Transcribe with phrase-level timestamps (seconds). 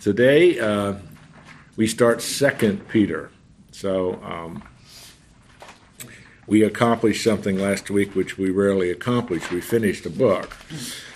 [0.00, 0.94] Today, uh,
[1.76, 3.30] we start Second Peter.
[3.72, 4.62] So um,
[6.46, 9.50] we accomplished something last week which we rarely accomplish.
[9.50, 10.56] We finished a book.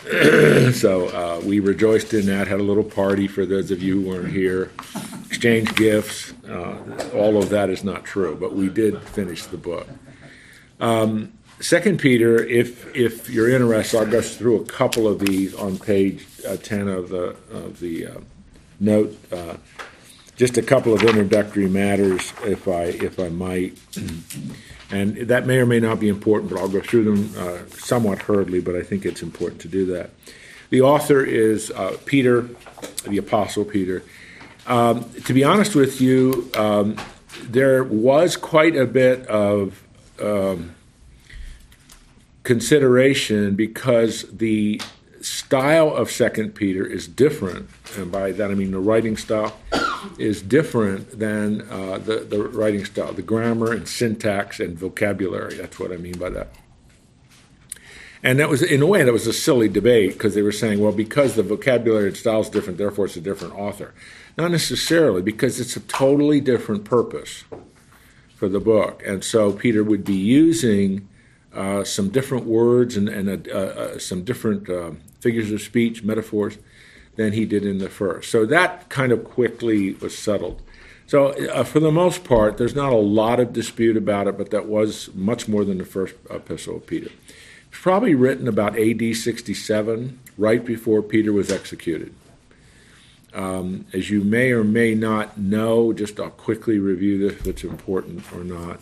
[0.72, 4.08] so uh, we rejoiced in that, had a little party for those of you who
[4.08, 4.72] weren't here,
[5.26, 6.33] exchanged gifts.
[6.49, 6.76] Uh,
[7.14, 9.87] all of that is not true, but we did finish the book.
[10.80, 15.78] Um, Second Peter, if if you're interested, I'll go through a couple of these on
[15.78, 18.20] page uh, ten of the of the uh,
[18.83, 19.16] note.
[19.33, 19.56] Uh,
[20.36, 23.78] just a couple of introductory matters, if I if I might,
[24.91, 28.22] and that may or may not be important, but I'll go through them uh, somewhat
[28.22, 28.60] hurriedly.
[28.60, 30.10] But I think it's important to do that.
[30.70, 32.48] The author is uh, Peter,
[33.06, 34.02] the Apostle Peter.
[34.66, 36.96] Um, to be honest with you, um,
[37.42, 39.83] there was quite a bit of
[40.20, 40.74] um,
[42.42, 44.80] consideration because the
[45.22, 49.56] style of Second Peter is different, and by that I mean the writing style
[50.18, 55.55] is different than uh, the the writing style, the grammar and syntax and vocabulary.
[55.55, 56.48] That's what I mean by that.
[58.24, 60.78] And that was, in a way, that was a silly debate because they were saying,
[60.78, 63.92] well, because the vocabulary and style is different, therefore it's a different author.
[64.38, 67.42] Not necessarily, because it's a totally different purpose
[68.36, 69.02] for the book.
[69.04, 71.08] And so Peter would be using
[71.55, 74.69] uh, some different words and, and uh, uh, some different
[75.20, 76.59] figures of speech, metaphors,
[77.17, 78.31] than he did in the first.
[78.31, 80.62] So that kind of quickly was settled.
[81.06, 84.50] So, uh, for the most part, there's not a lot of dispute about it, but
[84.50, 87.11] that was much more than the first epistle of Peter.
[87.69, 92.14] It's probably written about AD 67, right before Peter was executed.
[93.34, 97.64] Um, as you may or may not know, just I'll quickly review this if it's
[97.64, 98.81] important or not.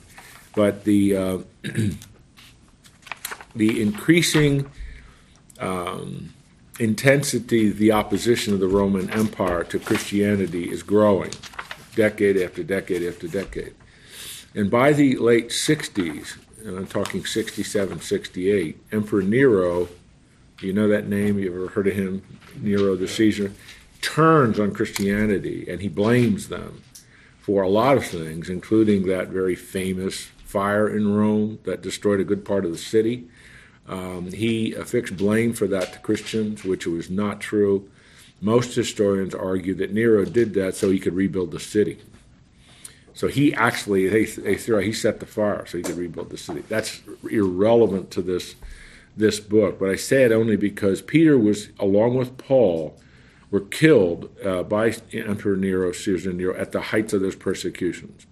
[0.55, 1.39] But the uh,
[3.55, 4.71] the increasing
[5.59, 6.33] um,
[6.79, 11.33] intensity, the opposition of the Roman Empire to Christianity is growing,
[11.95, 13.75] decade after decade after decade.
[14.55, 19.89] And by the late 60s, and I'm talking 67, 68, Emperor Nero,
[20.61, 21.39] you know that name?
[21.39, 22.23] You ever heard of him?
[22.57, 23.53] Nero the Caesar
[24.01, 26.83] turns on Christianity and he blames them
[27.41, 32.25] for a lot of things, including that very famous fire in Rome that destroyed a
[32.25, 33.29] good part of the city.
[33.91, 37.91] Um, he affixed blame for that to Christians, which was not true.
[38.41, 41.99] Most historians argue that Nero did that so he could rebuild the city.
[43.15, 46.63] So he actually, they, they he set the fire so he could rebuild the city.
[46.69, 48.55] That's irrelevant to this
[49.17, 52.97] this book, but I say it only because Peter was, along with Paul,
[53.51, 58.27] were killed uh, by Emperor Nero, Caesar Nero, at the heights of those persecutions.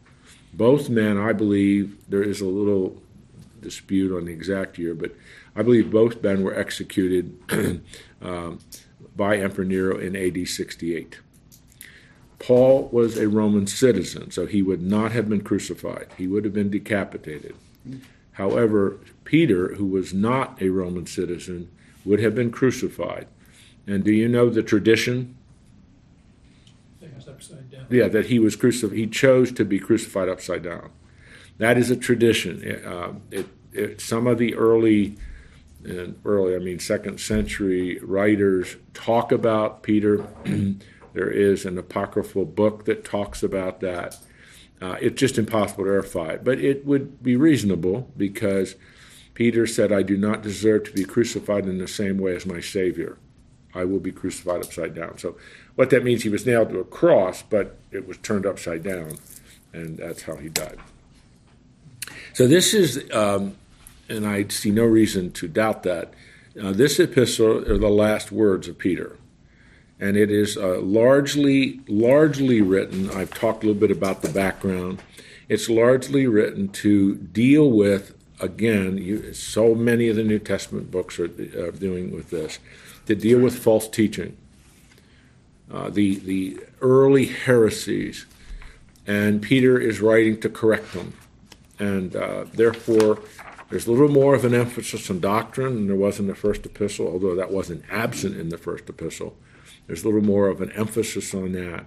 [0.55, 3.03] Both men, I believe, there is a little
[3.61, 5.13] dispute on the exact year, but
[5.59, 7.37] I believe both men were executed
[8.23, 8.61] um,
[9.17, 11.19] by Emperor Nero in AD 68.
[12.39, 16.07] Paul was a Roman citizen, so he would not have been crucified.
[16.17, 17.57] He would have been decapitated.
[18.33, 21.69] However, Peter, who was not a Roman citizen,
[22.05, 23.27] would have been crucified.
[23.85, 25.37] And do you know the tradition?
[27.91, 28.97] Yeah, that he was crucified.
[28.97, 30.91] He chose to be crucified upside down.
[31.57, 32.63] That is a tradition.
[32.87, 35.17] Uh, it, it, some of the early
[35.84, 40.27] and early, I mean, second century writers talk about Peter.
[41.15, 44.19] there is an apocryphal book that talks about that.
[44.81, 48.77] Uh, it's just impossible to verify but it would be reasonable because
[49.38, 52.59] Peter said, I do not deserve to be crucified in the same way as my
[52.59, 53.19] Savior.
[53.72, 55.19] I will be crucified upside down.
[55.19, 55.37] So,
[55.77, 59.19] what that means, he was nailed to a cross, but it was turned upside down,
[59.72, 60.78] and that's how he died.
[62.33, 63.56] So, this is um,
[64.09, 66.13] and I see no reason to doubt that.
[66.61, 69.17] Uh, this epistle are the last words of Peter,
[70.01, 73.11] and it is uh, largely largely written.
[73.11, 75.03] I've talked a little bit about the background.
[75.49, 78.99] It's largely written to deal with again.
[78.99, 82.59] You, so many of the New Testament books are, are doing with this
[83.07, 84.37] to deal with false teaching,
[85.73, 88.27] uh, the the early heresies,
[89.06, 91.15] and Peter is writing to correct them,
[91.79, 93.21] and uh, therefore
[93.70, 96.65] there's a little more of an emphasis on doctrine than there was in the first
[96.65, 99.37] epistle, although that wasn't absent in the first epistle.
[99.87, 101.85] There's a little more of an emphasis on that.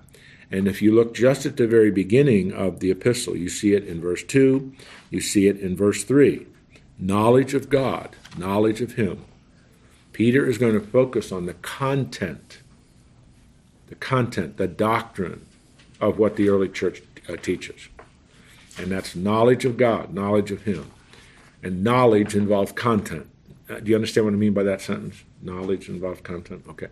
[0.52, 3.88] And if you look just at the very beginning of the epistle, you see it
[3.88, 4.74] in verse 2,
[5.10, 6.46] you see it in verse 3.
[7.00, 9.24] Knowledge of God, knowledge of Him.
[10.14, 12.60] Peter is going to focus on the content,
[13.88, 15.46] the content, the doctrine
[16.00, 17.88] of what the early church uh, teaches.
[18.78, 20.92] And that's knowledge of God, knowledge of Him
[21.64, 23.28] and knowledge involves content.
[23.70, 25.24] Uh, do you understand what I mean by that sentence?
[25.42, 26.66] Knowledge involves content.
[26.68, 26.88] Okay.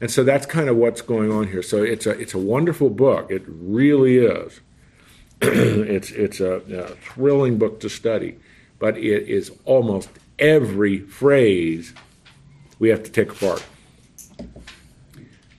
[0.00, 1.62] And so that's kind of what's going on here.
[1.62, 3.30] So it's a it's a wonderful book.
[3.30, 4.60] It really is.
[5.40, 8.38] it's it's a, a thrilling book to study,
[8.78, 10.08] but it is almost
[10.38, 11.94] every phrase
[12.78, 13.64] we have to take apart.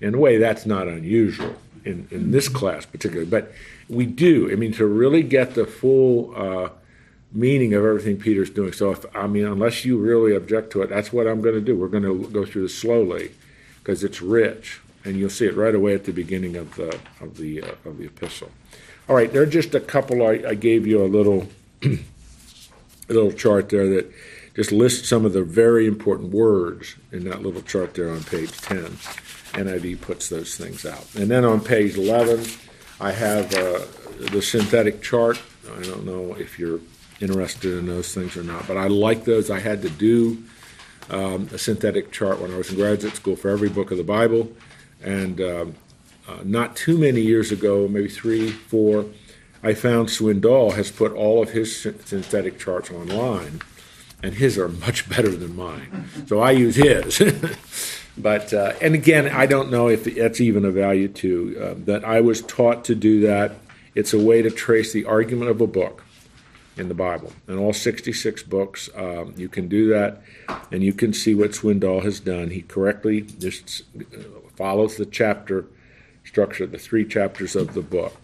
[0.02, 3.52] In a way, that's not unusual in, in this class particularly, but
[3.88, 4.52] we do.
[4.52, 6.70] I mean, to really get the full uh,
[7.36, 8.74] meaning of everything Peter's doing.
[8.74, 11.62] So, if I mean, unless you really object to it, that's what I'm going to
[11.62, 11.78] do.
[11.78, 13.32] We're going to go through this slowly
[13.80, 17.38] because it's rich, and you'll see it right away at the beginning of the of
[17.38, 18.50] the uh, of the epistle.
[19.08, 20.26] All right, there are just a couple.
[20.26, 21.48] I, I gave you a little
[21.84, 22.00] a
[23.14, 24.12] little chart there that
[24.56, 28.52] just lists some of the very important words in that little chart there on page
[28.62, 28.86] 10.
[29.56, 31.06] NIV puts those things out.
[31.16, 32.46] And then on page 11,
[33.00, 33.82] I have uh,
[34.32, 35.42] the synthetic chart.
[35.78, 36.80] I don't know if you're
[37.22, 39.50] interested in those things or not, but I like those.
[39.50, 40.44] I had to do
[41.10, 44.04] um, a synthetic chart when I was in graduate school for every book of the
[44.04, 44.52] Bible.
[45.04, 45.76] And um,
[46.28, 49.06] uh, not too many years ago, maybe three, four,
[49.64, 53.62] I found Swindoll has put all of his synthetic charts online,
[54.22, 56.10] and his are much better than mine.
[56.28, 57.22] So I use his.
[58.18, 62.06] but uh, and again, I don't know if that's even a value to Uh, that
[62.06, 63.56] I was taught to do that.
[63.96, 66.05] It's a way to trace the argument of a book
[66.78, 67.32] in the Bible.
[67.48, 70.22] in all 66 books, um, you can do that,
[70.72, 72.50] and you can see what Swindoll has done.
[72.50, 73.84] He correctly just
[74.56, 75.66] follows the chapter
[76.26, 78.16] structure, the three chapters of the book,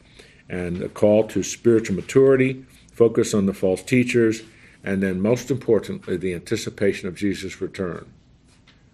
[0.49, 4.43] and a call to spiritual maturity, focus on the false teachers,
[4.83, 8.11] and then most importantly, the anticipation of Jesus' return.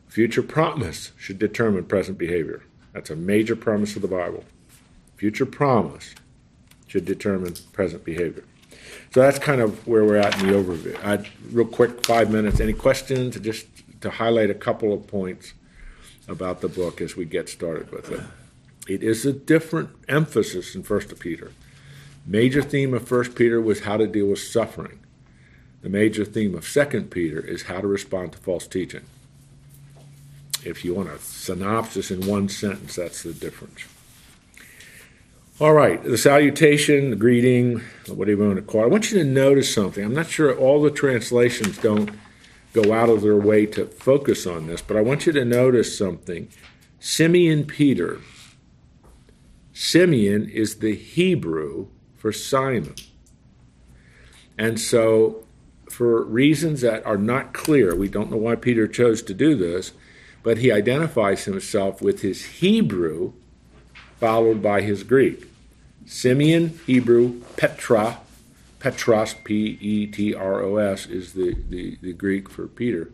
[0.07, 2.63] Future promise should determine present behavior.
[2.93, 4.43] That's a major promise of the Bible.
[5.15, 6.13] Future promise
[6.87, 8.43] should determine present behavior.
[9.13, 11.03] So that's kind of where we're at in the overview.
[11.03, 12.59] I'd, real quick, five minutes.
[12.59, 13.39] Any questions?
[13.39, 13.65] Just
[14.01, 15.53] to highlight a couple of points
[16.27, 18.21] about the book as we get started with it.
[18.87, 21.51] It is a different emphasis in First Peter.
[22.25, 24.99] Major theme of First Peter was how to deal with suffering.
[25.81, 29.03] The major theme of Second Peter is how to respond to false teaching.
[30.65, 33.85] If you want a synopsis in one sentence, that's the difference.
[35.59, 38.85] All right, the salutation, the greeting, whatever you want to call it.
[38.85, 40.03] I want you to notice something.
[40.03, 42.11] I'm not sure all the translations don't
[42.73, 45.97] go out of their way to focus on this, but I want you to notice
[45.97, 46.47] something.
[46.99, 48.19] Simeon Peter.
[49.73, 52.93] Simeon is the Hebrew for Simon.
[54.59, 55.43] And so,
[55.89, 59.93] for reasons that are not clear, we don't know why Peter chose to do this,
[60.43, 63.33] but he identifies himself with his Hebrew
[64.19, 65.45] followed by his Greek.
[66.05, 68.19] Simeon, Hebrew, Petra,
[68.79, 73.11] Petros, P E T R O S, is the, the, the, Greek for Peter.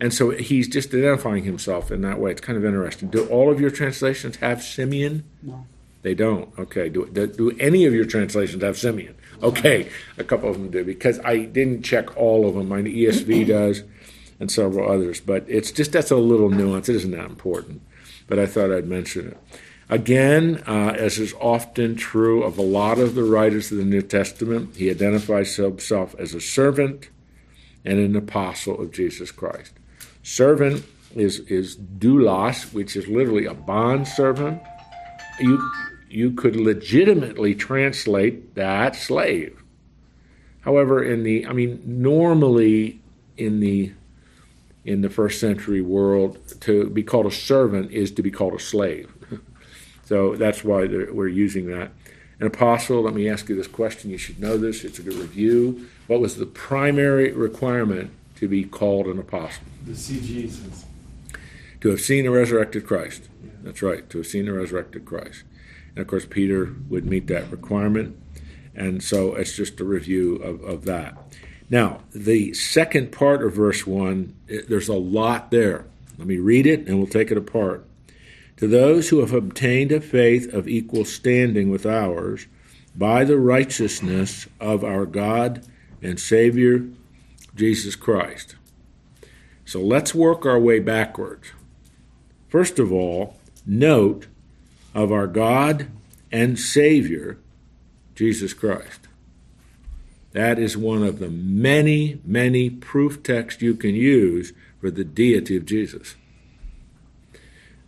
[0.00, 2.30] And so he's just identifying himself in that way.
[2.30, 3.08] It's kind of interesting.
[3.08, 5.24] Do all of your translations have Simeon?
[5.42, 5.66] No.
[6.02, 6.56] They don't.
[6.58, 6.88] Okay.
[6.88, 9.14] Do, do, do any of your translations have Simeon?
[9.42, 9.88] Okay.
[10.18, 12.68] A couple of them do because I didn't check all of them.
[12.68, 13.82] My ESV does
[14.40, 15.20] and several others.
[15.20, 16.88] But it's just that's a little nuance.
[16.88, 17.82] It isn't that important.
[18.26, 19.38] But I thought I'd mention it.
[19.92, 24.00] Again, uh, as is often true of a lot of the writers of the New
[24.00, 27.10] Testament, he identifies himself as a servant
[27.84, 29.74] and an apostle of Jesus Christ.
[30.22, 34.62] Servant is, is doulos, which is literally a bond servant.
[35.38, 35.70] You,
[36.08, 39.62] you could legitimately translate that slave.
[40.62, 43.02] However, in the, I mean, normally
[43.36, 43.92] in the
[44.86, 48.58] in the first century world, to be called a servant is to be called a
[48.58, 49.12] slave.
[50.12, 51.90] So that's why we're using that.
[52.38, 54.10] An apostle, let me ask you this question.
[54.10, 54.84] You should know this.
[54.84, 55.88] It's a good review.
[56.06, 59.64] What was the primary requirement to be called an apostle?
[59.86, 60.84] To see Jesus.
[61.80, 63.30] To have seen a resurrected Christ.
[63.42, 63.52] Yeah.
[63.62, 65.44] That's right, to have seen a resurrected Christ.
[65.96, 68.14] And of course, Peter would meet that requirement.
[68.74, 71.16] And so it's just a review of, of that.
[71.70, 74.36] Now, the second part of verse 1,
[74.68, 75.86] there's a lot there.
[76.18, 77.86] Let me read it and we'll take it apart
[78.56, 82.46] to those who have obtained a faith of equal standing with ours
[82.94, 85.66] by the righteousness of our God
[86.02, 86.86] and Savior,
[87.54, 88.56] Jesus Christ.
[89.64, 91.52] So let's work our way backwards.
[92.48, 94.26] First of all, note
[94.94, 95.88] of our God
[96.30, 97.38] and Savior,
[98.14, 99.08] Jesus Christ.
[100.32, 105.56] That is one of the many, many proof texts you can use for the deity
[105.56, 106.16] of Jesus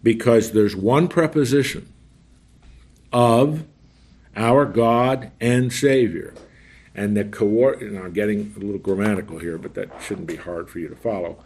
[0.04, 1.92] because there's one preposition
[3.12, 3.64] of
[4.36, 6.34] our God and Savior.
[6.94, 10.78] And the coordinating, I'm getting a little grammatical here, but that shouldn't be hard for
[10.78, 11.42] you to follow.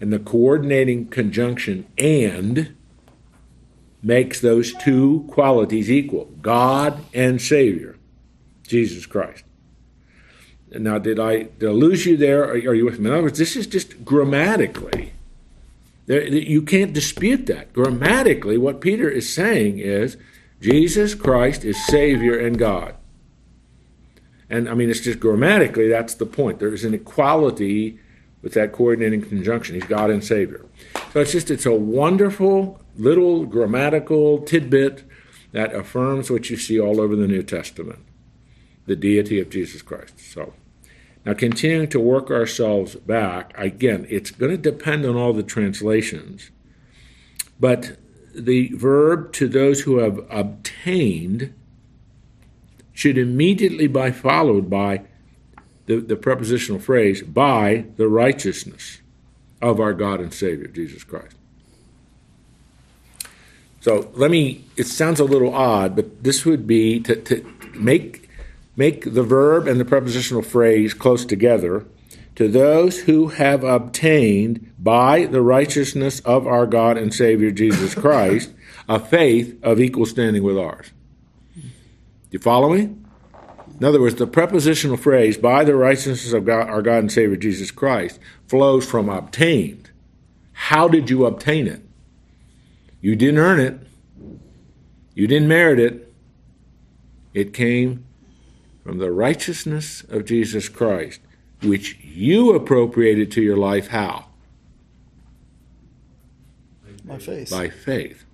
[0.00, 2.76] And the coordinating conjunction and
[4.02, 7.96] makes those two qualities equal God and Savior,
[8.62, 9.44] Jesus Christ.
[10.70, 12.44] Now, did I, did I lose you there?
[12.44, 13.06] Are, are you with me?
[13.06, 15.12] In other words, this is just grammatically.
[16.06, 17.72] There, you can't dispute that.
[17.72, 20.16] Grammatically, what Peter is saying is
[20.60, 22.96] Jesus Christ is Savior and God.
[24.50, 26.58] And I mean, it's just grammatically, that's the point.
[26.58, 27.98] There's an equality
[28.42, 29.76] with that coordinating conjunction.
[29.76, 30.66] He's God and Savior.
[31.12, 35.04] So it's just, it's a wonderful little grammatical tidbit
[35.52, 38.00] that affirms what you see all over the New Testament
[38.84, 40.18] the deity of Jesus Christ.
[40.18, 40.54] So,
[41.24, 46.50] now continuing to work ourselves back, again, it's going to depend on all the translations,
[47.60, 47.96] but
[48.34, 51.54] the verb to those who have obtained
[52.92, 55.02] should immediately be followed by
[55.86, 59.00] the, the prepositional phrase, by the righteousness
[59.60, 61.36] of our God and Savior, Jesus Christ.
[63.80, 68.21] So let me, it sounds a little odd, but this would be to, to make,
[68.76, 71.86] make the verb and the prepositional phrase close together.
[72.36, 78.52] To those who have obtained by the righteousness of our God and Savior Jesus Christ
[78.88, 80.90] a faith of equal standing with ours.
[82.30, 82.94] You follow me?
[83.78, 87.36] In other words, the prepositional phrase, by the righteousness of God, our God and Savior
[87.36, 89.90] Jesus Christ, flows from obtained.
[90.52, 91.82] How did you obtain it?
[93.00, 93.80] You didn't earn it.
[95.14, 96.14] You didn't merit it.
[97.34, 98.04] It came
[98.82, 101.20] from the righteousness of Jesus Christ,
[101.62, 104.26] which you appropriated to your life how?
[107.04, 107.50] By faith.
[107.50, 108.24] By faith.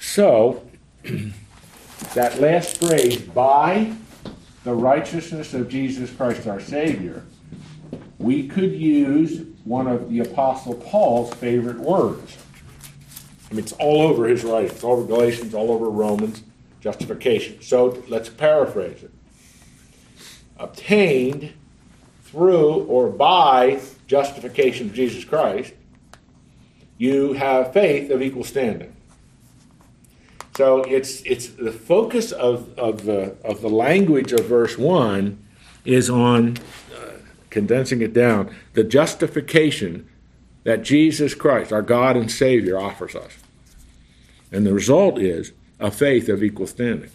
[0.00, 0.64] So,
[2.14, 3.94] that last phrase, by
[4.64, 7.24] the righteousness of Jesus Christ our Savior,
[8.18, 12.38] we could use one of the Apostle Paul's favorite words.
[13.50, 16.42] I mean, it's all over his writings, all over Galatians, all over Romans,
[16.84, 17.62] justification.
[17.62, 19.10] So let's paraphrase it.
[20.58, 21.54] Obtained
[22.24, 25.72] through or by justification of Jesus Christ,
[26.98, 28.94] you have faith of equal standing.
[30.58, 35.42] So it's it's the focus of, of the of the language of verse one
[35.86, 36.58] is on
[36.94, 37.12] uh,
[37.48, 40.06] condensing it down the justification
[40.64, 43.32] that Jesus Christ, our God and Savior, offers us,
[44.52, 47.10] and the result is a faith of equal standing.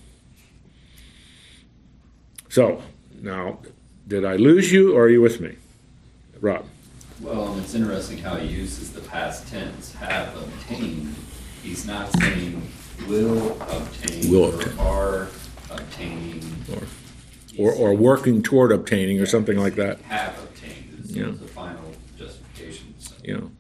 [2.49, 2.81] So
[3.21, 3.59] now,
[4.07, 5.55] did I lose you, or are you with me,
[6.41, 6.65] Rob?
[7.21, 11.15] Well, it's interesting how he uses the past tense, have obtained.
[11.61, 12.61] He's not saying
[13.07, 14.79] will obtain, Will or obtain.
[14.79, 15.27] are
[15.69, 16.43] obtaining.
[16.71, 16.83] Or,
[17.57, 19.99] or, or working toward obtaining, or something like that.
[20.03, 21.25] Have obtained is Yeah.
[21.31, 22.93] the final justification.
[22.99, 23.15] So.
[23.23, 23.51] you know.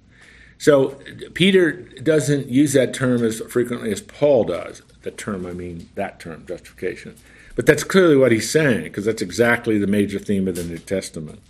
[0.57, 0.97] So
[1.33, 4.81] Peter doesn't use that term as frequently as Paul does.
[5.01, 7.15] The term, I mean that term, justification.
[7.55, 10.77] But that's clearly what he's saying, because that's exactly the major theme of the New
[10.77, 11.41] Testament.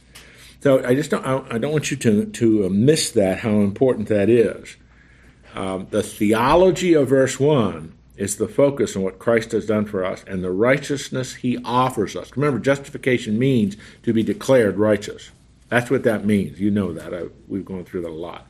[0.61, 3.59] So I just don't, I I don't want you to to uh, miss that, how
[3.61, 4.75] important that is.
[5.55, 10.03] Um, the theology of verse one is the focus on what Christ has done for
[10.03, 12.35] us and the righteousness He offers us.
[12.35, 15.31] Remember, justification means to be declared righteous.
[15.69, 16.59] That's what that means.
[16.59, 17.13] You know that.
[17.13, 18.47] I, we've gone through that a lot.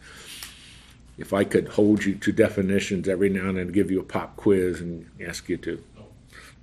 [1.19, 4.37] If I could hold you to definitions every now and then, give you a pop
[4.37, 5.83] quiz and ask you to,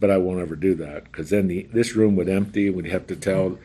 [0.01, 2.69] but I won't ever do that because then the, this room would empty.
[2.69, 3.59] and We'd have to tell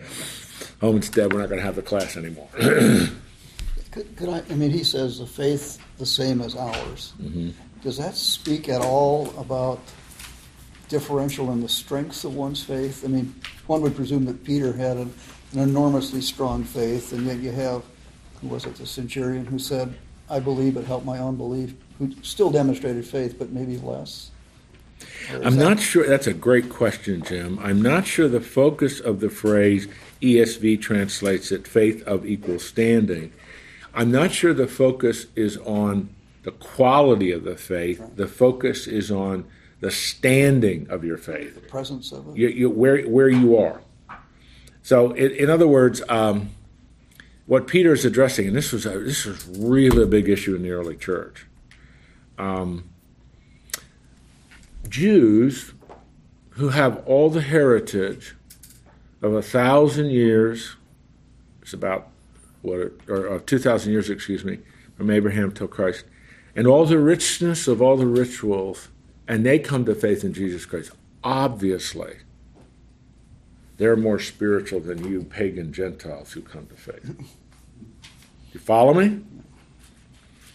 [0.82, 2.50] Homestead we're not going to have the class anymore.
[3.92, 7.12] Could, could I, I mean, he says the faith the same as ours.
[7.22, 7.50] Mm-hmm.
[7.84, 9.82] Does that speak at all about
[10.88, 13.04] differential in the strengths of one's faith?
[13.04, 13.36] I mean,
[13.68, 15.14] one would presume that Peter had an,
[15.52, 17.84] an enormously strong faith, and yet you have,
[18.40, 19.94] who was it, the centurion who said,
[20.32, 24.32] I believe, but help my unbelief, who still demonstrated faith, but maybe less?
[25.44, 26.08] I'm not sure.
[26.08, 27.60] That's a great question, Jim.
[27.60, 29.88] I'm not sure the focus of the phrase
[30.22, 33.34] ESV translates it faith of equal standing.
[33.94, 36.10] I'm not sure the focus is on
[36.44, 38.02] the quality of the faith.
[38.16, 39.46] The focus is on
[39.82, 41.56] the standing of your faith.
[41.56, 42.38] the presence of it.
[42.38, 43.82] you, you, where where you are.
[44.84, 46.50] So, in, in other words, um,
[47.52, 50.62] what Peter is addressing, and this was a, this was really a big issue in
[50.62, 51.48] the early church.
[52.38, 52.90] Um,
[54.88, 55.74] Jews
[56.52, 58.38] who have all the heritage
[59.22, 60.78] of a thousand years,
[61.62, 62.08] it's about
[62.62, 64.60] what, or of two thousand years, excuse me,
[64.96, 66.06] from Abraham till Christ,
[66.56, 68.88] and all the richness of all the rituals,
[69.28, 70.92] and they come to faith in Jesus Christ.
[71.22, 72.20] Obviously,
[73.76, 77.38] they're more spiritual than you pagan Gentiles who come to faith.
[78.54, 79.22] You follow me?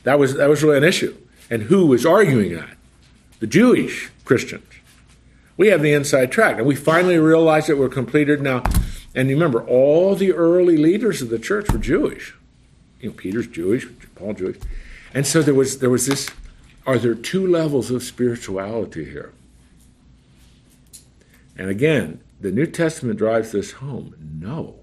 [0.04, 1.16] That was that was really an issue.
[1.50, 2.76] And who was arguing that?
[3.40, 4.64] The Jewish Christians.
[5.56, 6.58] We have the inside track.
[6.58, 8.62] And we finally realized that we're completed now.
[9.14, 12.34] And remember, all the early leaders of the church were Jewish.
[13.00, 14.58] You know, Peter's Jewish, Paul Jewish.
[15.14, 16.28] And so there was there was this
[16.86, 19.32] are there two levels of spirituality here?
[21.58, 24.14] And again, the New Testament drives this home.
[24.20, 24.76] No.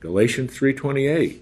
[0.00, 1.40] Galatians 3:28.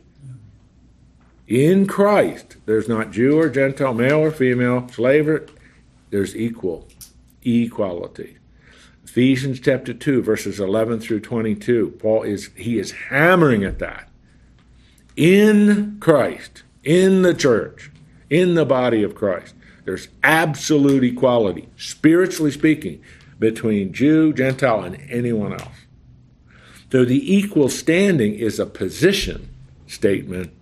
[1.47, 5.47] In Christ, there's not Jew or Gentile, male or female, slave or
[6.11, 6.88] there's equal
[7.43, 8.38] equality.
[9.05, 11.97] Ephesians chapter 2 verses 11 through 22.
[11.99, 14.09] Paul is he is hammering at that.
[15.17, 17.91] In Christ, in the church,
[18.29, 23.00] in the body of Christ, there's absolute equality, spiritually speaking,
[23.38, 25.87] between Jew, Gentile, and anyone else.
[26.91, 29.49] So the equal standing is a position
[29.87, 30.53] statement,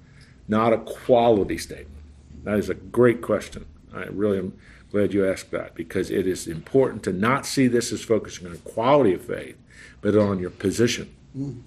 [0.48, 2.02] not a quality statement.
[2.44, 3.66] That is a great question.
[3.94, 4.52] I really am
[4.90, 8.58] glad you asked that because it is important to not see this as focusing on
[8.58, 9.56] quality of faith,
[10.00, 11.14] but on your position.
[11.36, 11.62] Mm.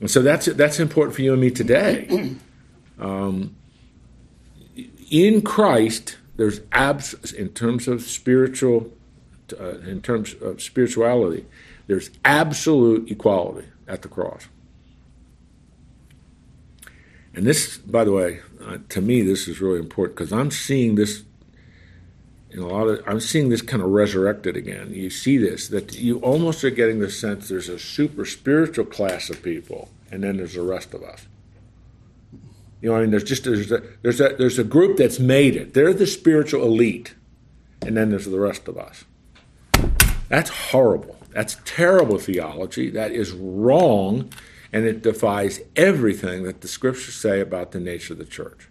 [0.00, 2.36] And so that's that's important for you and me today.
[2.98, 3.54] Um,
[5.10, 8.92] in Christ, there's abs in terms of spiritual,
[9.58, 11.46] uh, in terms of spirituality,
[11.86, 14.48] there's absolute equality at the cross.
[17.38, 20.96] And this, by the way, uh, to me, this is really important because I'm seeing
[20.96, 21.22] this
[22.50, 24.92] in a lot of I'm seeing this kind of resurrected again.
[24.92, 29.30] You see this that you almost are getting the sense there's a super spiritual class
[29.30, 31.28] of people, and then there's the rest of us.
[32.82, 35.54] You know, I mean, there's just there's a, there's a there's a group that's made
[35.54, 35.74] it.
[35.74, 37.14] They're the spiritual elite,
[37.82, 39.04] and then there's the rest of us.
[40.28, 41.16] That's horrible.
[41.30, 42.90] That's terrible theology.
[42.90, 44.28] That is wrong,
[44.72, 48.68] and it defies everything that the scriptures say about the nature of the church.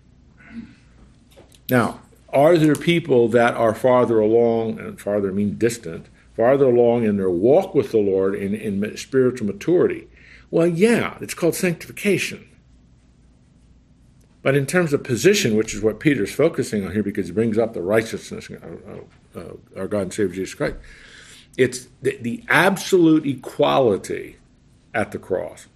[1.69, 7.17] Now, are there people that are farther along, and farther mean distant, farther along in
[7.17, 10.07] their walk with the Lord in, in spiritual maturity?
[10.51, 12.47] Well, yeah, it's called sanctification.
[14.41, 17.57] But in terms of position, which is what Peter's focusing on here because he brings
[17.57, 20.75] up the righteousness of our God and Savior Jesus Christ,
[21.57, 24.37] it's the, the absolute equality
[24.93, 25.67] at the cross.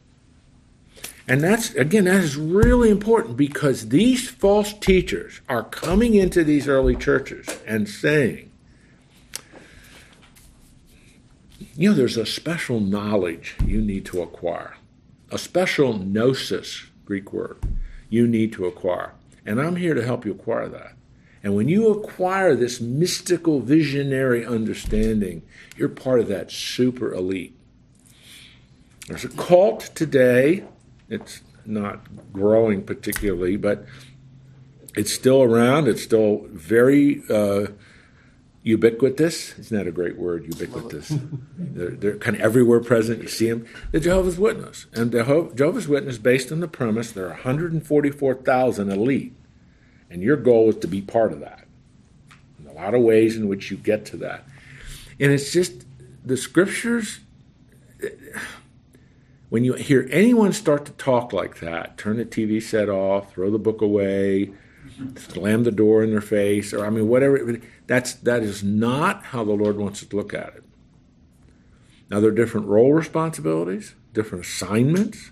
[1.31, 6.67] And that's, again, that is really important because these false teachers are coming into these
[6.67, 8.51] early churches and saying,
[11.73, 14.75] you know, there's a special knowledge you need to acquire,
[15.29, 17.59] a special gnosis, Greek word,
[18.09, 19.13] you need to acquire.
[19.45, 20.95] And I'm here to help you acquire that.
[21.43, 25.43] And when you acquire this mystical, visionary understanding,
[25.77, 27.57] you're part of that super elite.
[29.07, 30.65] There's a cult today
[31.11, 31.99] it's not
[32.33, 33.85] growing particularly, but
[34.95, 35.87] it's still around.
[35.87, 37.67] It's still very uh,
[38.63, 39.57] ubiquitous.
[39.59, 41.13] Isn't that a great word, ubiquitous?
[41.57, 43.21] they're, they're, kind of everywhere present.
[43.21, 43.67] You see them.
[43.91, 44.87] The Jehovah's Witness.
[44.93, 49.33] And the Jehovah's Witness, based on the premise, there are 144,000 elite.
[50.09, 51.65] And your goal is to be part of that.
[52.59, 54.45] In a lot of ways in which you get to that.
[55.19, 55.85] And it's just
[56.25, 57.19] the scriptures
[59.51, 63.51] when you hear anyone start to talk like that, turn the TV set off, throw
[63.51, 64.49] the book away,
[65.17, 69.43] slam the door in their face, or I mean, whatever, that's, that is not how
[69.43, 70.63] the Lord wants us to look at it.
[72.09, 75.31] Now, there are different role responsibilities, different assignments,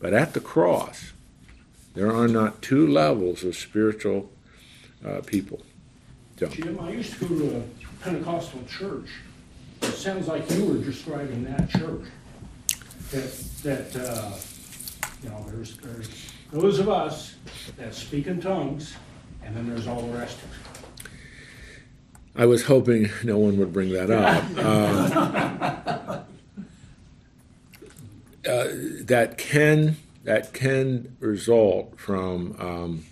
[0.00, 1.12] but at the cross,
[1.94, 4.32] there are not two levels of spiritual
[5.06, 5.62] uh, people.
[6.36, 6.50] John.
[6.50, 7.62] Jim, I used to go to a
[8.02, 9.10] Pentecostal church.
[9.82, 12.02] It sounds like you were describing that church
[13.10, 14.32] that, that, uh,
[15.22, 16.10] you know, there's, there's
[16.52, 17.34] those of us
[17.76, 18.94] that speak in tongues,
[19.42, 20.56] and then there's all the rest of us.
[22.38, 24.44] I was hoping no one would bring that up.
[24.56, 26.22] Uh,
[28.48, 28.68] uh,
[29.04, 33.06] that can that can result from um,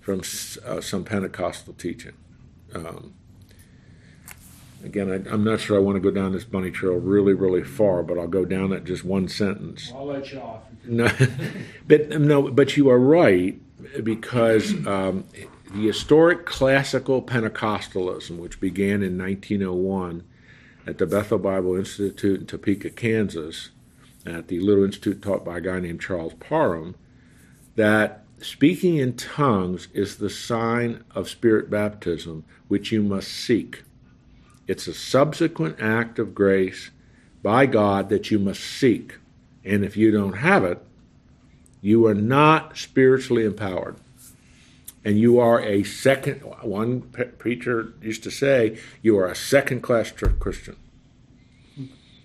[0.00, 0.20] from
[0.64, 2.12] uh, some Pentecostal teaching.
[2.74, 3.14] Um,
[4.84, 7.64] Again, I, am not sure I want to go down this bunny trail really, really
[7.64, 9.92] far, but I'll go down it just one sentence.
[9.94, 10.62] I'll let you off.
[10.84, 11.10] No,
[11.88, 13.60] but no, but you are right
[14.04, 15.24] because um,
[15.72, 20.24] the historic classical Pentecostalism, which began in 1901
[20.86, 23.70] at the Bethel Bible Institute in Topeka, Kansas,
[24.24, 26.94] at the little institute taught by a guy named Charles Parham,
[27.76, 33.82] that speaking in tongues is the sign of spirit baptism, which you must seek.
[34.66, 36.90] It's a subsequent act of grace
[37.42, 39.18] by God that you must seek.
[39.64, 40.82] And if you don't have it,
[41.80, 43.96] you are not spiritually empowered.
[45.06, 46.40] and you are a second.
[46.62, 47.02] One
[47.38, 50.74] preacher used to say, "You are a second-class Christian,"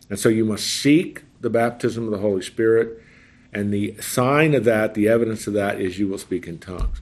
[0.09, 2.99] and so you must seek the baptism of the Holy Spirit,
[3.53, 7.01] and the sign of that, the evidence of that, is you will speak in tongues.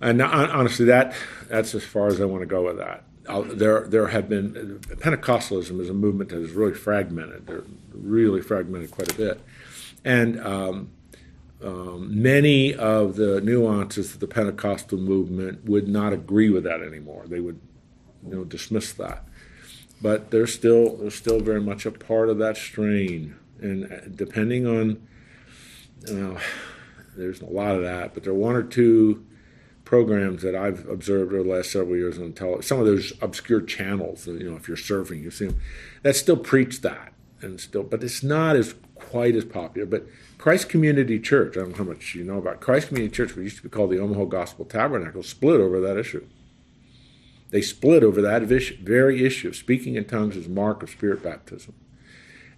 [0.00, 1.14] And uh, honestly, that
[1.48, 3.04] that's as far as I want to go with that.
[3.26, 7.46] Uh, there, there have been Pentecostalism is a movement that is really fragmented.
[7.46, 9.40] They're really fragmented quite a bit,
[10.04, 10.90] and um,
[11.62, 17.24] um, many of the nuances of the Pentecostal movement would not agree with that anymore.
[17.26, 17.58] They would,
[18.26, 19.24] you know, dismiss that.
[20.02, 24.66] But they're still they're still very much a part of that strain, and uh, depending
[24.66, 25.06] on,
[26.06, 26.38] you know,
[27.16, 28.12] there's a lot of that.
[28.12, 29.24] But there are one or two
[29.84, 32.62] programs that I've observed over the last several years on television.
[32.62, 35.60] Some of those obscure channels, you know, if you're surfing, you see them
[36.02, 39.86] that still preach that, and still, but it's not as quite as popular.
[39.86, 40.06] But
[40.38, 43.44] Christ Community Church, I don't know how much you know about Christ Community Church, which
[43.44, 46.26] used to be called the Omaha Gospel Tabernacle, split over that issue.
[47.50, 51.74] They split over that very issue of speaking in tongues as mark of spirit baptism.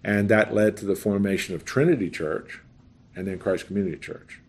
[0.02, 2.60] And that led to the formation of Trinity Church
[3.14, 4.40] and then Christ Community Church.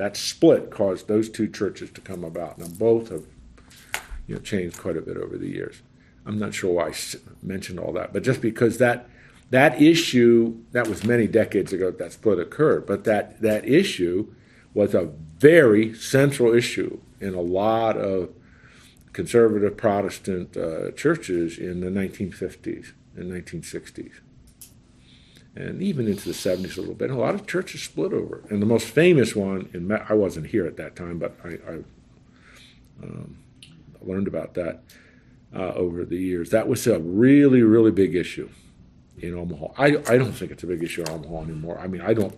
[0.00, 2.56] That split caused those two churches to come about.
[2.56, 3.24] Now, both have
[4.26, 5.82] you know, changed quite a bit over the years.
[6.24, 6.94] I'm not sure why I
[7.42, 9.10] mentioned all that, but just because that
[9.50, 14.32] that issue, that was many decades ago that split occurred, but that, that issue
[14.72, 18.30] was a very central issue in a lot of
[19.12, 24.20] conservative Protestant uh, churches in the 1950s and 1960s.
[25.60, 27.10] And even into the 70s a little bit.
[27.10, 28.38] And a lot of churches split over.
[28.38, 28.50] it.
[28.50, 31.74] And the most famous one, in I wasn't here at that time, but I, I
[33.02, 33.38] um,
[34.00, 34.82] learned about that
[35.54, 36.50] uh, over the years.
[36.50, 38.48] That was a really, really big issue
[39.18, 39.68] in Omaha.
[39.76, 41.78] I, I don't think it's a big issue in Omaha anymore.
[41.78, 42.36] I mean, I don't.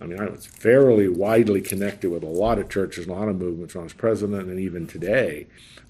[0.00, 3.38] I mean, I was fairly widely connected with a lot of churches, a lot of
[3.38, 5.46] movements when I was president, and even today,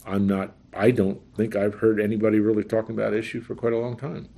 [0.07, 0.53] I'm not.
[0.75, 4.29] I don't think I've heard anybody really talking about issue for quite a long time.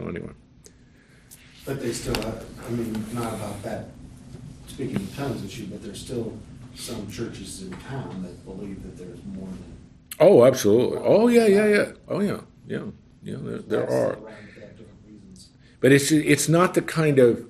[0.00, 0.32] So anyway.
[1.64, 2.44] But they still have.
[2.66, 3.88] I mean, not about that
[4.66, 6.38] speaking in tongues issue, but there's still
[6.74, 9.76] some churches in town that believe that there's more than.
[10.18, 10.98] Oh, absolutely.
[10.98, 11.92] Oh, yeah, yeah, yeah.
[12.08, 12.84] Oh, yeah, yeah.
[13.22, 13.36] yeah.
[13.40, 14.18] there, there are.
[15.80, 17.46] But it's it's not the kind of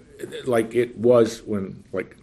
[0.46, 2.16] like it was when like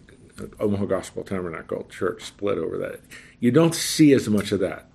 [0.58, 3.00] Omaha Gospel Tabernacle Church split over that.
[3.40, 4.86] You don't see as much of that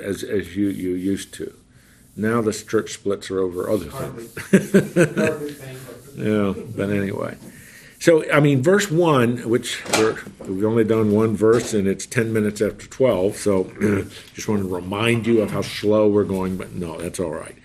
[0.00, 1.52] as as you you used to.
[2.18, 4.34] Now the church splits are over other things.
[6.16, 7.36] yeah, but anyway.
[8.00, 12.32] So I mean, verse one, which we have only done one verse, and it's ten
[12.32, 13.36] minutes after twelve.
[13.36, 13.64] So
[14.34, 17.56] just want to remind you of how slow we're going, but no, that's all right.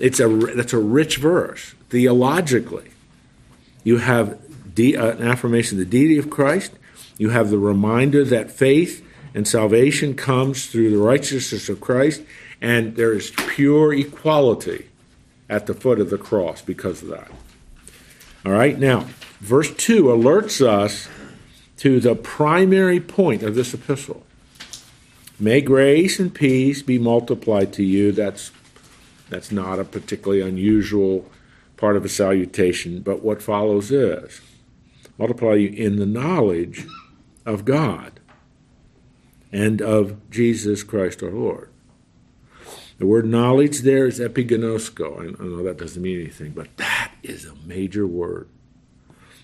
[0.00, 2.90] It's a that's a rich verse theologically.
[3.84, 6.72] You have de, uh, an affirmation of the deity of Christ.
[7.16, 12.22] You have the reminder that faith and salvation comes through the righteousness of Christ,
[12.60, 14.86] and there is pure equality
[15.48, 17.30] at the foot of the cross because of that.
[18.44, 19.06] All right, now,
[19.40, 21.08] verse 2 alerts us
[21.78, 24.24] to the primary point of this epistle.
[25.38, 28.12] May grace and peace be multiplied to you.
[28.12, 28.50] That's
[29.30, 31.30] that's not a particularly unusual
[31.76, 34.40] part of a salutation, but what follows is
[35.16, 36.86] multiply you in the knowledge
[37.46, 38.20] of God
[39.52, 41.69] and of Jesus Christ our Lord.
[43.00, 45.40] The word knowledge there is epiginosko.
[45.40, 48.46] I know that doesn't mean anything, but that is a major word.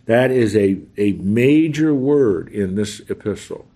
[0.05, 3.67] That is a, a major word in this epistle.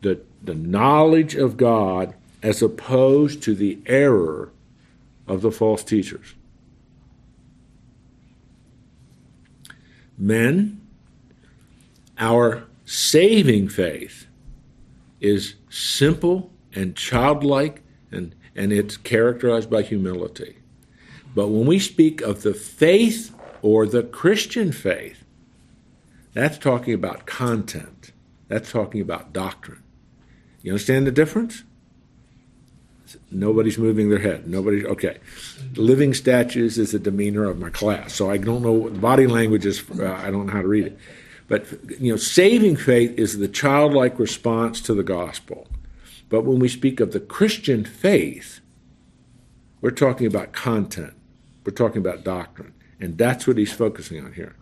[0.00, 4.52] The, the knowledge of God as opposed to the error
[5.26, 6.34] of the false teachers.
[10.16, 10.80] Men,
[12.16, 14.28] our saving faith
[15.20, 20.58] is simple and childlike and, and it's characterized by humility.
[21.34, 25.24] But when we speak of the faith or the Christian faith,
[26.32, 28.12] that's talking about content.
[28.48, 29.82] That's talking about doctrine.
[30.62, 31.64] You understand the difference?
[33.30, 34.46] Nobody's moving their head.
[34.46, 34.84] Nobody.
[34.84, 35.18] Okay.
[35.76, 39.82] Living statues is the demeanor of my class, so I don't know body language is.
[39.90, 40.98] Uh, I don't know how to read it,
[41.46, 41.66] but
[42.00, 45.66] you know, saving faith is the childlike response to the gospel.
[46.28, 48.60] But when we speak of the Christian faith,
[49.80, 51.14] we're talking about content.
[51.64, 54.56] We're talking about doctrine, and that's what he's focusing on here.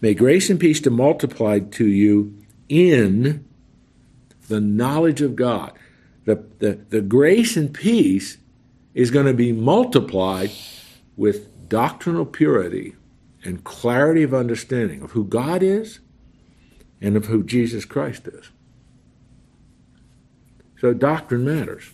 [0.00, 2.36] May grace and peace be multiplied to you
[2.68, 3.44] in
[4.48, 5.72] the knowledge of God
[6.24, 8.38] the, the, the grace and peace
[8.94, 10.50] is going to be multiplied
[11.16, 12.94] with doctrinal purity
[13.44, 16.00] and clarity of understanding of who God is
[17.00, 18.50] and of who Jesus Christ is.
[20.80, 21.90] So doctrine matters.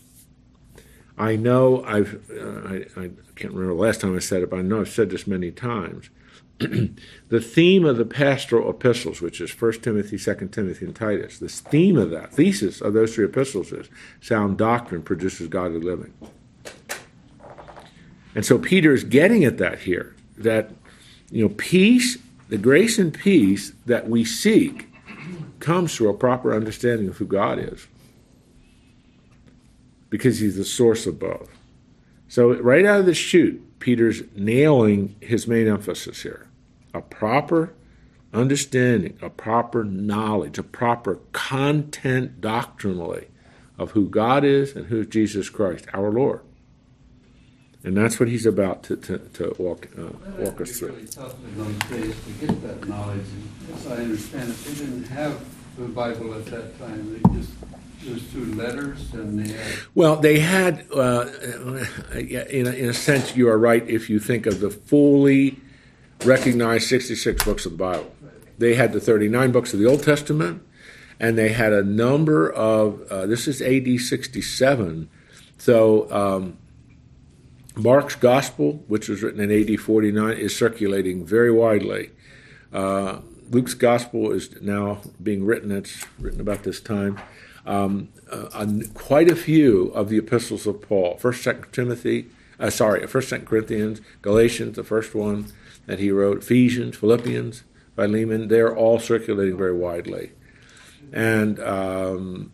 [1.17, 4.59] I know I've, uh, I, I can't remember the last time I said it, but
[4.59, 6.09] I know I've said this many times.
[6.59, 11.49] the theme of the pastoral epistles, which is 1 Timothy, 2 Timothy, and Titus, the
[11.49, 13.89] theme of that, thesis of those three epistles is
[14.21, 16.13] sound doctrine produces godly living.
[18.35, 20.71] And so Peter is getting at that here, that,
[21.29, 24.87] you know, peace, the grace and peace that we seek
[25.59, 27.87] comes through a proper understanding of who God is
[30.09, 31.49] because he's the source of both.
[32.27, 36.47] So, right out of the chute, Peter's nailing his main emphasis here
[36.93, 37.73] a proper
[38.33, 43.27] understanding, a proper knowledge, a proper content doctrinally
[43.77, 46.41] of who God is and who Jesus Christ, our Lord.
[47.83, 50.89] And that's what he's about to, to, to walk, uh, walk us through.
[50.89, 53.21] Really tough in those days to get that knowledge.
[53.73, 55.45] As I understand it, they didn't have
[55.77, 57.13] the Bible at that time.
[57.13, 57.51] They just
[58.05, 59.79] was through letters, and they had.
[59.95, 61.25] Well, they had, uh,
[62.13, 65.59] in, a, in a sense, you are right if you think of the fully
[66.23, 68.13] recognized 66 books of the Bible.
[68.57, 70.63] They had the 39 books of the Old Testament,
[71.19, 75.09] and they had a number of, uh, this is AD 67.
[75.57, 76.57] So, um,
[77.75, 82.11] Mark's Gospel, which was written in AD 49, is circulating very widely.
[82.73, 87.19] Uh, Luke's Gospel is now being written, it's written about this time
[87.67, 91.17] um, uh, quite a few of the epistles of Paul.
[91.17, 92.27] First, Second Timothy,
[92.59, 95.51] uh, sorry, First, Second Corinthians, Galatians, the first one
[95.85, 97.63] that he wrote, Ephesians, Philippians,
[97.95, 98.47] Philemon.
[98.47, 100.31] They're all circulating very widely,
[101.11, 102.51] and um,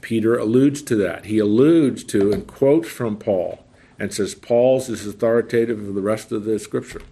[0.00, 1.26] Peter alludes to that.
[1.26, 3.64] He alludes to and quotes from Paul
[3.98, 7.02] and says Paul's is authoritative of the rest of the Scripture,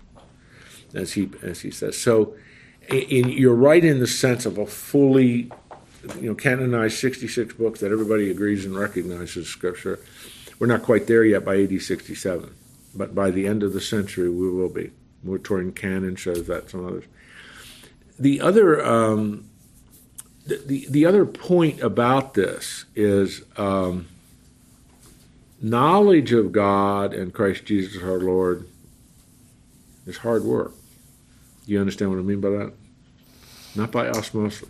[0.94, 1.96] as he as he says.
[1.96, 2.34] So,
[2.88, 5.50] in, you're right in the sense of a fully
[6.20, 9.98] you know, canonized 66 books that everybody agrees and recognizes Scripture.
[10.58, 12.54] We're not quite there yet by AD 67,
[12.94, 14.90] but by the end of the century we will be.
[15.24, 17.04] Muratorian canon shows that, some others.
[18.18, 19.48] The other, um,
[20.46, 24.08] the, the, the, other point about this is um,
[25.60, 28.68] knowledge of God and Christ Jesus our Lord
[30.06, 30.72] is hard work.
[31.64, 32.72] Do you understand what I mean by that?
[33.76, 34.68] Not by osmosis.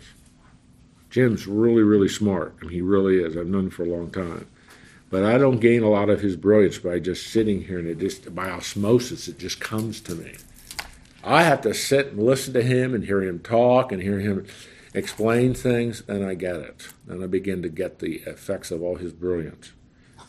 [1.13, 2.55] Jim's really, really smart.
[2.59, 3.37] I mean, he really is.
[3.37, 4.47] I've known him for a long time.
[5.11, 7.99] But I don't gain a lot of his brilliance by just sitting here and it
[7.99, 10.33] just, by osmosis, it just comes to me.
[11.23, 14.47] I have to sit and listen to him and hear him talk and hear him
[14.95, 16.87] explain things, and I get it.
[17.07, 19.71] And I begin to get the effects of all his brilliance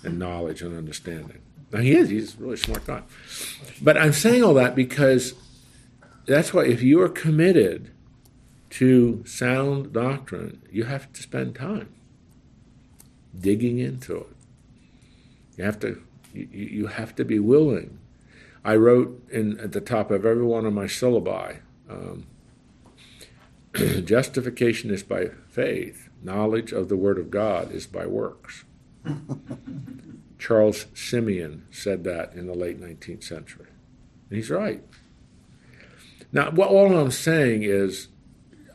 [0.03, 1.40] and knowledge and understanding.
[1.73, 3.05] Now, he is, he's a really smart guy.
[3.81, 5.33] But I'm saying all that because
[6.27, 7.90] that's why if you are committed
[8.74, 11.88] to sound doctrine, you have to spend time
[13.38, 14.37] digging into it.
[15.56, 18.00] You have to you, you have to be willing.
[18.64, 21.58] I wrote in at the top of every one of my syllabi,
[21.88, 22.26] um,
[24.04, 26.08] justification is by faith.
[26.20, 28.64] Knowledge of the Word of God is by works.
[30.40, 33.68] Charles Simeon said that in the late 19th century.
[34.30, 34.82] And he's right.
[36.32, 38.08] Now, what all I'm saying is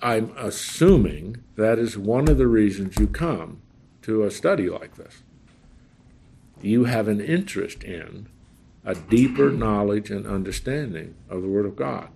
[0.01, 3.61] I'm assuming that is one of the reasons you come
[4.03, 5.23] to a study like this.
[6.61, 8.27] You have an interest in
[8.85, 12.09] a deeper knowledge and understanding of the Word of God.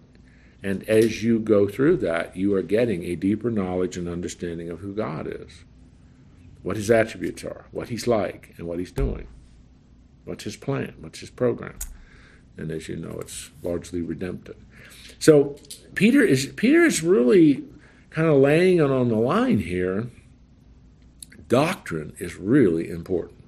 [0.61, 4.79] And as you go through that, you are getting a deeper knowledge and understanding of
[4.79, 5.65] who God is,
[6.61, 9.27] what His attributes are, what He's like, and what He's doing,
[10.23, 11.77] what's His plan, what's His program.
[12.55, 14.57] And as you know, it's largely redemptive.
[15.19, 15.57] So
[15.95, 17.63] Peter is Peter is really
[18.13, 20.07] kind of laying it on the line here,
[21.47, 23.43] doctrine is really important.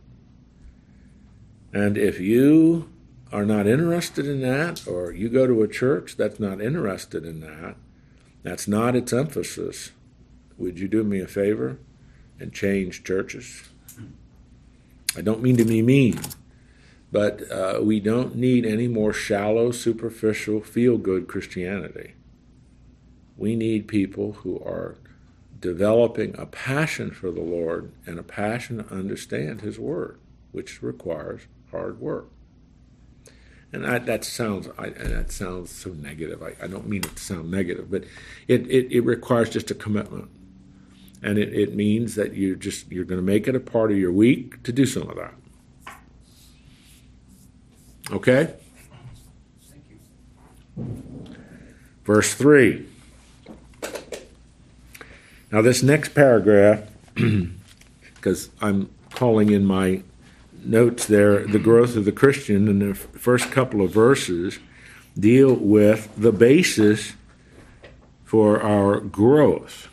[1.72, 2.90] And if you
[3.32, 7.42] are not interested in that, or you go to a church that's not interested in
[7.42, 7.76] that,
[8.42, 9.92] that's not its emphasis,
[10.58, 11.78] would you do me a favor
[12.40, 13.70] and change churches?
[15.16, 16.20] I don't mean to be mean,
[17.12, 22.14] but uh, we don't need any more shallow, superficial, feel good Christianity.
[23.38, 24.98] We need people who are
[25.60, 30.20] developing a passion for the Lord and a passion to understand His Word,
[30.52, 32.28] which requires hard work.
[33.74, 36.42] And I, that sounds I, that sounds so negative.
[36.42, 38.06] I, I, don't mean it to sound negative, but
[38.48, 40.30] it, it, it requires just a commitment,
[41.22, 43.98] and it, it means that you just you're going to make it a part of
[43.98, 45.34] your week to do some of that.
[48.12, 48.54] Okay.
[52.06, 52.86] Verse three.
[55.56, 56.82] Now, this next paragraph
[58.14, 60.04] because I'm calling in my
[60.66, 64.60] notes there the growth of the Christian, in the first couple of verses
[65.18, 67.14] deal with the basis
[68.26, 69.88] for our growth.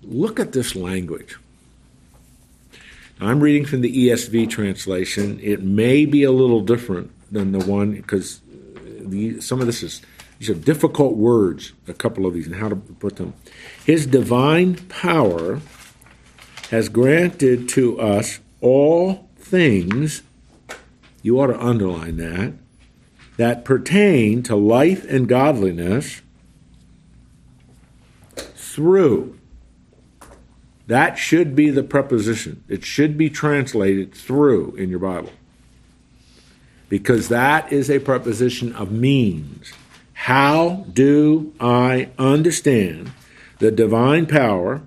[0.00, 1.36] Look at this language.
[3.20, 5.38] I'm reading from the ESV translation.
[5.42, 8.40] It may be a little different than the one because
[9.40, 10.00] some of this is
[10.38, 11.72] these are difficult words.
[11.88, 13.34] A couple of these and how to put them.
[13.84, 15.60] His divine power
[16.70, 20.22] has granted to us all things.
[21.22, 22.54] You ought to underline that
[23.36, 26.22] that pertain to life and godliness
[28.54, 29.36] through
[30.86, 32.62] that should be the preposition.
[32.68, 35.32] It should be translated through in your Bible.
[36.88, 39.72] Because that is a preposition of means.
[40.16, 43.12] How do I understand
[43.58, 44.82] the divine power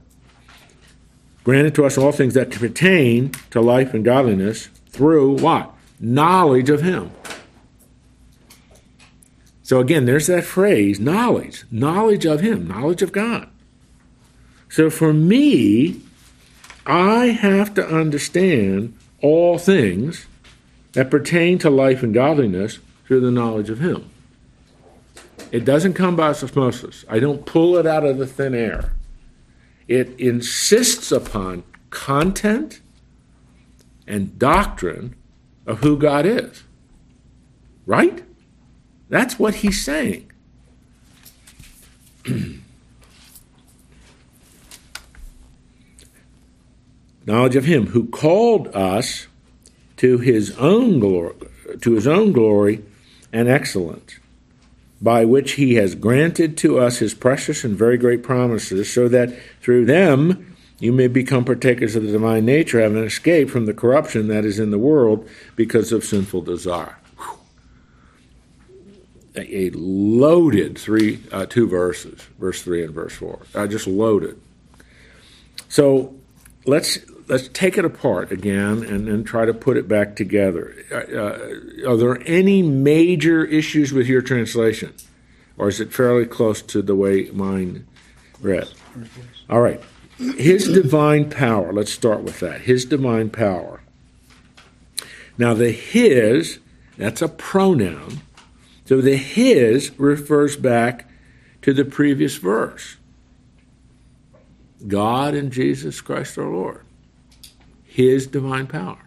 [1.45, 5.73] granted to us all things that pertain to life and godliness through what?
[5.99, 7.11] Knowledge of Him.
[9.63, 13.47] So again, there's that phrase knowledge, knowledge of Him, knowledge of God.
[14.67, 16.01] So for me,
[16.85, 20.25] I have to understand all things
[20.93, 24.09] that pertain to life and godliness through the knowledge of Him.
[25.51, 27.05] It doesn't come by osmosis.
[27.09, 28.93] I don't pull it out of the thin air.
[29.87, 32.81] It insists upon content
[34.05, 35.15] and doctrine
[35.65, 36.63] of who God is.
[37.85, 38.23] Right?
[39.09, 40.31] That's what he's saying.
[47.29, 49.27] knowledge of him who called us
[49.97, 51.35] to his own glory
[51.79, 52.83] to his own glory
[53.31, 54.15] and excellence
[55.01, 59.33] by which he has granted to us his precious and very great promises so that
[59.61, 64.27] through them you may become partakers of the divine nature having escaped from the corruption
[64.27, 66.95] that is in the world because of sinful desire.
[69.35, 74.41] A loaded three uh, two verses verse 3 and verse 4 i just loaded.
[75.69, 76.13] So
[76.65, 76.97] let's
[77.29, 80.75] let's take it apart again and then try to put it back together.
[80.91, 84.93] Uh, are there any major issues with your translation,
[85.57, 87.87] or is it fairly close to the way mine
[88.41, 88.67] read?
[89.49, 89.81] All right.
[90.17, 91.71] His divine power.
[91.71, 92.61] Let's start with that.
[92.61, 93.81] His divine power.
[95.37, 96.59] Now, the his,
[96.97, 98.19] that's a pronoun.
[98.83, 101.07] So the his refers back
[101.61, 102.97] to the previous verse
[104.87, 106.85] God and Jesus Christ our Lord
[107.99, 108.97] his divine power.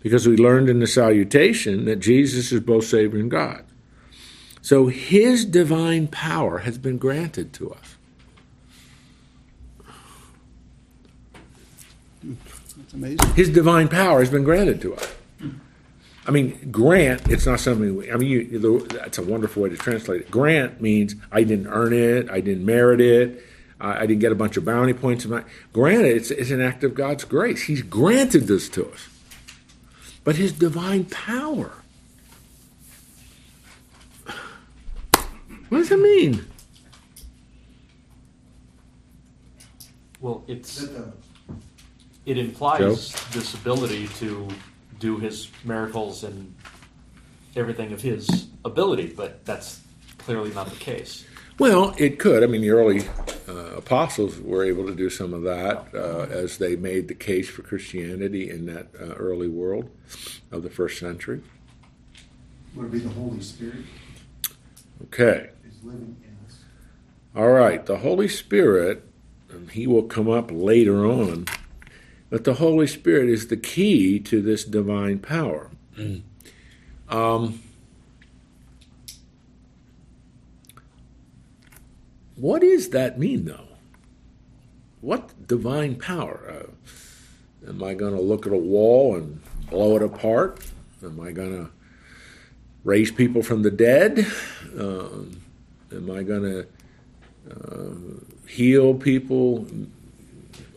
[0.00, 3.64] Because we learned in the salutation that Jesus is both Savior and God.
[4.62, 7.96] So his divine power has been granted to us.
[12.22, 13.34] That's amazing.
[13.34, 15.12] His divine power has been granted to us.
[16.26, 19.76] I mean, grant, it's not something, we, I mean, you, that's a wonderful way to
[19.76, 20.30] translate it.
[20.30, 23.44] Grant means I didn't earn it, I didn't merit it,
[23.80, 25.26] I didn't get a bunch of bounty points.
[25.72, 27.62] Granted, it's, it's an act of God's grace.
[27.62, 29.08] He's granted this to us.
[30.22, 31.72] But His divine power.
[35.70, 36.44] What does it mean?
[40.20, 40.86] Well, it's
[42.26, 44.48] it implies this ability to
[44.98, 46.54] do his miracles and
[47.56, 49.80] everything of his ability, but that's
[50.18, 51.24] clearly not the case.
[51.60, 52.42] Well, it could.
[52.42, 53.02] I mean, the early
[53.46, 57.50] uh, apostles were able to do some of that uh, as they made the case
[57.50, 59.90] for Christianity in that uh, early world
[60.50, 61.42] of the first century.
[62.74, 63.84] Would it be the Holy Spirit
[65.04, 65.50] Okay.
[65.68, 66.60] is living in us?
[67.36, 67.84] All right.
[67.84, 69.06] The Holy Spirit,
[69.50, 71.44] and he will come up later on,
[72.30, 75.70] but the Holy Spirit is the key to this divine power.
[77.10, 77.60] Um,
[82.40, 83.68] what does that mean, though?
[85.02, 86.66] What divine power?
[86.66, 90.64] Uh, am I going to look at a wall and blow it apart?
[91.02, 91.70] Am I going to
[92.82, 94.26] raise people from the dead?
[94.78, 95.40] Um,
[95.92, 96.66] am I going to
[97.50, 99.66] uh, heal people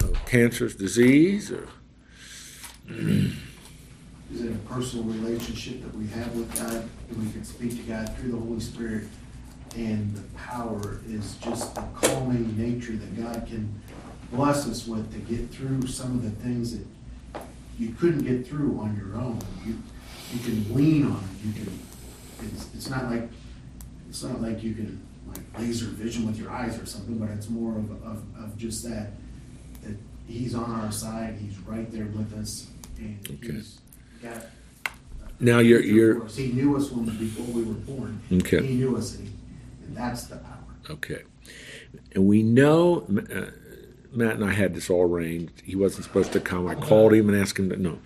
[0.02, 1.50] of cancerous disease?
[1.50, 1.68] Or
[2.90, 7.84] Is it a personal relationship that we have with God, and we can speak to
[7.84, 9.06] God through the Holy Spirit?
[9.76, 13.74] And the power is just the calming nature that God can
[14.32, 16.86] bless us with to get through some of the things that
[17.80, 19.40] you couldn't get through on your own.
[19.66, 19.82] You,
[20.32, 21.80] you can lean on it, you can,
[22.44, 23.28] it's, it's not like,
[24.10, 27.50] it's not like you can, like laser vision with your eyes or something, but it's
[27.50, 29.12] more of, of, of just that,
[29.84, 29.96] that
[30.28, 32.68] He's on our side, he's right there with us,
[33.00, 33.54] and Okay.
[33.54, 33.80] he's
[34.22, 34.46] got.
[35.40, 38.20] Now, you're- you're- He knew us when, before we were born.
[38.32, 38.66] Okay.
[38.66, 39.33] He knew us, and, he,
[39.96, 40.58] that's the power.
[40.90, 41.24] Okay.
[42.14, 43.52] And we know, uh,
[44.12, 45.62] Matt and I had this all arranged.
[45.64, 46.68] He wasn't supposed to come.
[46.68, 48.00] I called him and asked him to, no.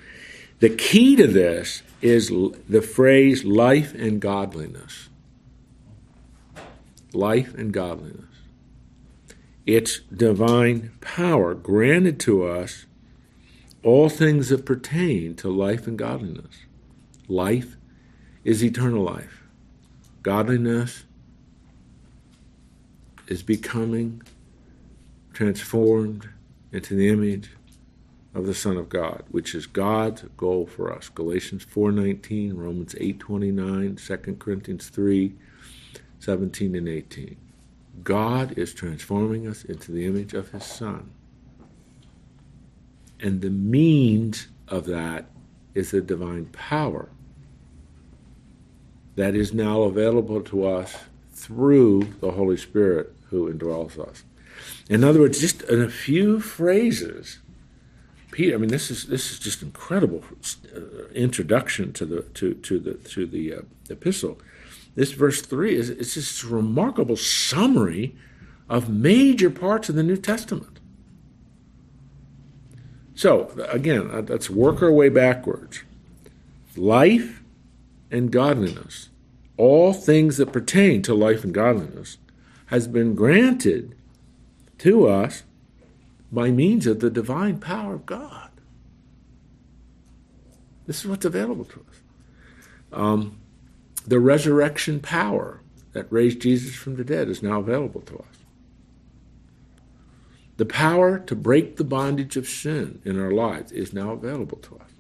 [0.60, 5.10] The key to this is l- the phrase life and godliness.
[7.14, 8.26] Life and godliness.
[9.66, 12.86] It's divine power granted to us
[13.84, 16.66] all things that pertain to life and godliness.
[17.28, 17.76] Life
[18.44, 19.44] is eternal life.
[20.24, 21.04] Godliness
[23.28, 24.22] is becoming
[25.34, 26.30] transformed
[26.72, 27.52] into the image
[28.34, 31.10] of the Son of God, which is God's goal for us.
[31.10, 35.36] Galatians 4:19, Romans 8:29, 2 Corinthians 3,
[36.20, 37.38] 17 and 18.
[38.04, 41.10] God is transforming us into the image of his Son.
[43.20, 45.30] And the means of that
[45.74, 47.10] is the divine power
[49.16, 50.96] that is now available to us
[51.32, 54.24] through the Holy Spirit who indwells us.
[54.90, 57.40] In other words, just in a few phrases,
[58.32, 58.56] Peter.
[58.56, 60.24] I mean, this is this is just incredible
[60.76, 64.40] uh, introduction to the to to the to the uh, epistle.
[64.96, 68.16] This verse three is it's just a remarkable summary
[68.70, 70.80] of major parts of the New Testament.
[73.16, 75.84] So again, uh, let's work our way backwards.
[76.76, 77.42] Life
[78.12, 79.10] and godliness,
[79.58, 82.18] all things that pertain to life and godliness,
[82.68, 83.96] has been granted
[84.80, 85.44] to us
[86.32, 88.50] by means of the divine power of God.
[90.86, 92.02] This is what's available to us.
[92.94, 93.40] Um,
[94.06, 95.62] the resurrection power
[95.94, 98.26] that raised Jesus from the dead is now available to us.
[100.58, 104.76] The power to break the bondage of sin in our lives is now available to
[104.76, 104.92] us.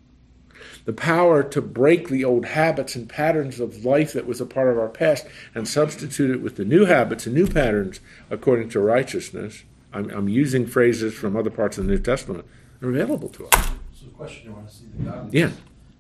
[0.88, 4.70] The power to break the old habits and patterns of life that was a part
[4.70, 8.80] of our past and substitute it with the new habits and new patterns according to
[8.80, 9.66] righteousness.
[9.92, 12.46] I'm, I'm using phrases from other parts of the New Testament
[12.80, 13.68] that are available to us.
[13.94, 15.34] So the question I want to see the godliness.
[15.34, 15.50] Yeah.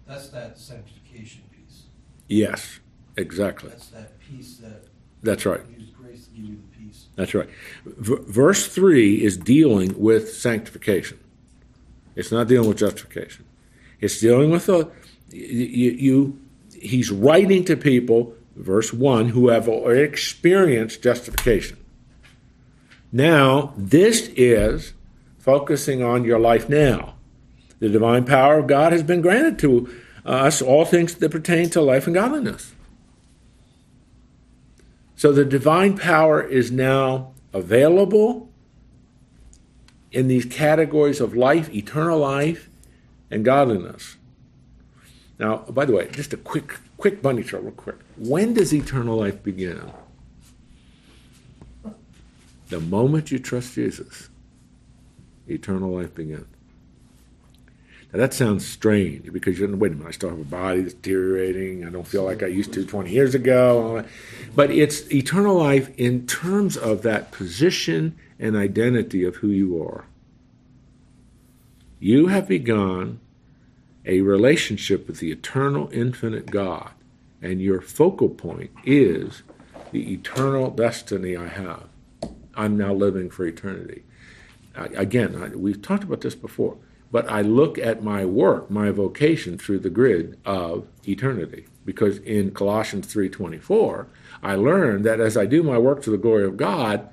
[0.07, 1.81] That's that sanctification piece.
[2.29, 2.79] Yes,
[3.17, 3.71] exactly.
[3.71, 4.85] That's that piece that
[5.21, 5.59] That's right.
[5.77, 7.07] use grace to give you the peace.
[7.17, 7.49] That's right.
[7.85, 11.19] V- verse 3 is dealing with sanctification.
[12.15, 13.43] It's not dealing with justification.
[13.99, 14.85] It's dealing with uh,
[15.29, 16.39] the you, you
[16.73, 21.77] he's writing to people verse 1 who have experienced justification.
[23.11, 24.93] Now, this is
[25.37, 27.15] focusing on your life now.
[27.79, 29.89] The divine power of God has been granted to
[30.25, 32.73] us all things that pertain to life and godliness.
[35.15, 38.49] So the divine power is now available
[40.11, 42.69] in these categories of life, eternal life,
[43.29, 44.17] and godliness.
[45.39, 47.97] Now, by the way, just a quick, quick bunny trail, real quick.
[48.17, 49.91] When does eternal life begin?
[52.69, 54.29] The moment you trust Jesus,
[55.47, 56.47] eternal life begins.
[58.13, 60.93] Now that sounds strange because you're wait a minute, I still have a body that's
[60.93, 61.85] deteriorating.
[61.85, 64.05] I don't feel like I used to 20 years ago.
[64.55, 70.05] But it's eternal life in terms of that position and identity of who you are.
[71.99, 73.19] You have begun
[74.05, 76.91] a relationship with the eternal, infinite God,
[77.41, 79.43] and your focal point is
[79.91, 81.87] the eternal destiny I have.
[82.55, 84.03] I'm now living for eternity.
[84.75, 86.77] I, again, I, we've talked about this before,
[87.11, 91.67] but I look at my work, my vocation through the grid of eternity.
[91.85, 94.07] Because in Colossians 3:24,
[94.43, 97.09] I learned that as I do my work to the glory of God,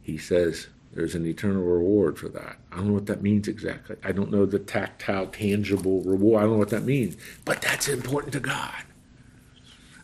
[0.00, 2.58] he says there's an eternal reward for that.
[2.70, 3.96] I don't know what that means exactly.
[4.04, 6.40] I don't know the tactile, tangible reward.
[6.40, 7.16] I don't know what that means.
[7.44, 8.84] But that's important to God.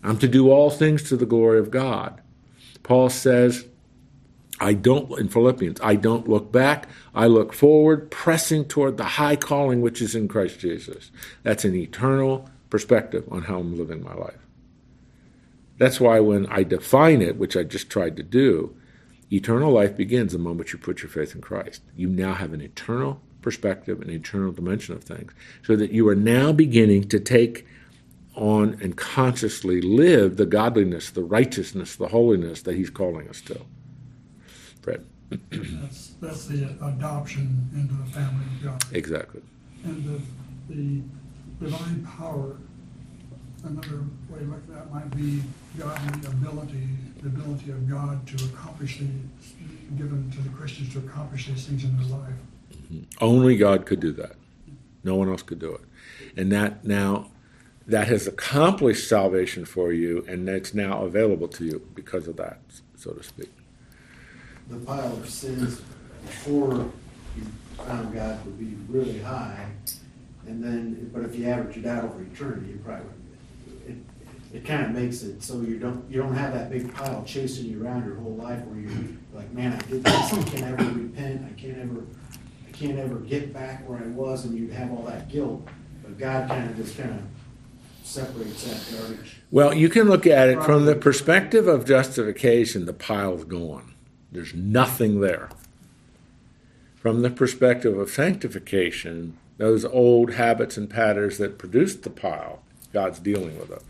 [0.03, 2.23] I'm to do all things to the glory of God.
[2.83, 3.67] Paul says,
[4.61, 6.89] I don't, in Philippians, I don't look back.
[7.15, 11.11] I look forward, pressing toward the high calling which is in Christ Jesus.
[11.43, 14.39] That's an eternal perspective on how I'm living my life.
[15.77, 18.75] That's why when I define it, which I just tried to do,
[19.31, 21.83] eternal life begins the moment you put your faith in Christ.
[21.97, 26.15] You now have an eternal perspective, an eternal dimension of things, so that you are
[26.15, 27.67] now beginning to take
[28.35, 33.61] on and consciously live the godliness, the righteousness, the holiness that He's calling us to.
[34.81, 35.05] Fred.
[35.51, 38.85] That's, that's the adoption into the family of God.
[38.93, 39.43] Exactly.
[39.85, 41.03] And the, the
[41.65, 42.57] divine power,
[43.65, 45.43] another way at that might be
[45.79, 46.89] godly ability,
[47.23, 49.07] the ability of God to accomplish the,
[49.97, 52.33] given to the Christians to accomplish these things in their life.
[52.73, 53.01] Mm-hmm.
[53.21, 54.37] Only God could do that.
[55.05, 55.81] No one else could do it.
[56.37, 57.31] And that now,
[57.87, 62.61] that has accomplished salvation for you, and it's now available to you because of that,
[62.97, 63.51] so to speak.
[64.69, 65.81] The pile of sins
[66.27, 66.91] before
[67.37, 67.47] you
[67.79, 69.67] found God would be really high,
[70.47, 73.18] and then, but if you average it out over eternity, you probably wouldn't.
[74.53, 77.23] It, it kind of makes it so you don't, you don't have that big pile
[77.27, 80.63] chasing you around your whole life where you're like, man, I did this, I can't
[80.65, 82.05] ever repent, I can't ever,
[82.67, 85.67] I can't ever get back where I was, and you have all that guilt.
[86.03, 87.23] But God kind of just kind of
[88.03, 89.37] separates that garbage.
[89.51, 93.95] Well, you can look at it from the perspective of justification, the pile's gone.
[94.33, 95.49] There's nothing there.
[96.97, 103.19] From the perspective of sanctification, those old habits and patterns that produced the pile, God's
[103.19, 103.81] dealing with them.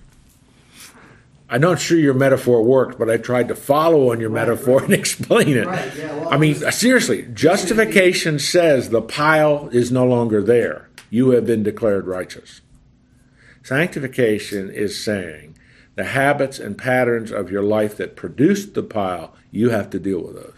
[1.51, 4.77] I'm not sure your metaphor worked, but I tried to follow on your Right, metaphor
[4.81, 4.85] right.
[4.85, 5.67] and explain it.
[5.67, 10.89] Right, yeah, well, I mean, seriously, justification says the pile is no longer there.
[11.11, 12.61] You have been declared righteous.
[13.63, 15.57] Sanctification is saying
[15.95, 20.21] the habits and patterns of your life that produced the pile, you have to deal
[20.23, 20.55] with those.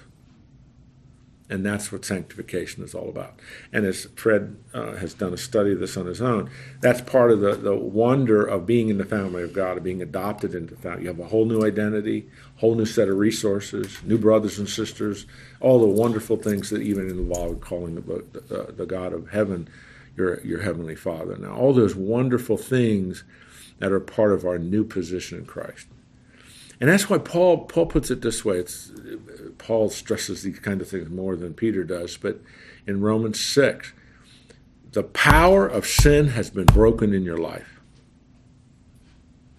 [1.50, 3.40] And that's what sanctification is all about.
[3.72, 6.48] And as Fred uh, has done a study of this on his own,
[6.80, 10.00] that's part of the, the wonder of being in the family of God, of being
[10.00, 11.02] adopted into the family.
[11.02, 15.26] You have a whole new identity, whole new set of resources, new brothers and sisters,
[15.60, 19.68] all the wonderful things that even involve calling the, the, the God of heaven
[20.16, 21.36] your, your heavenly Father.
[21.36, 23.24] Now, all those wonderful things
[23.80, 25.88] that are part of our new position in Christ.
[26.80, 28.56] And that's why Paul Paul puts it this way.
[28.58, 28.90] It's
[29.60, 32.40] Paul stresses these kind of things more than Peter does, but
[32.86, 33.92] in Romans six,
[34.92, 37.80] the power of sin has been broken in your life.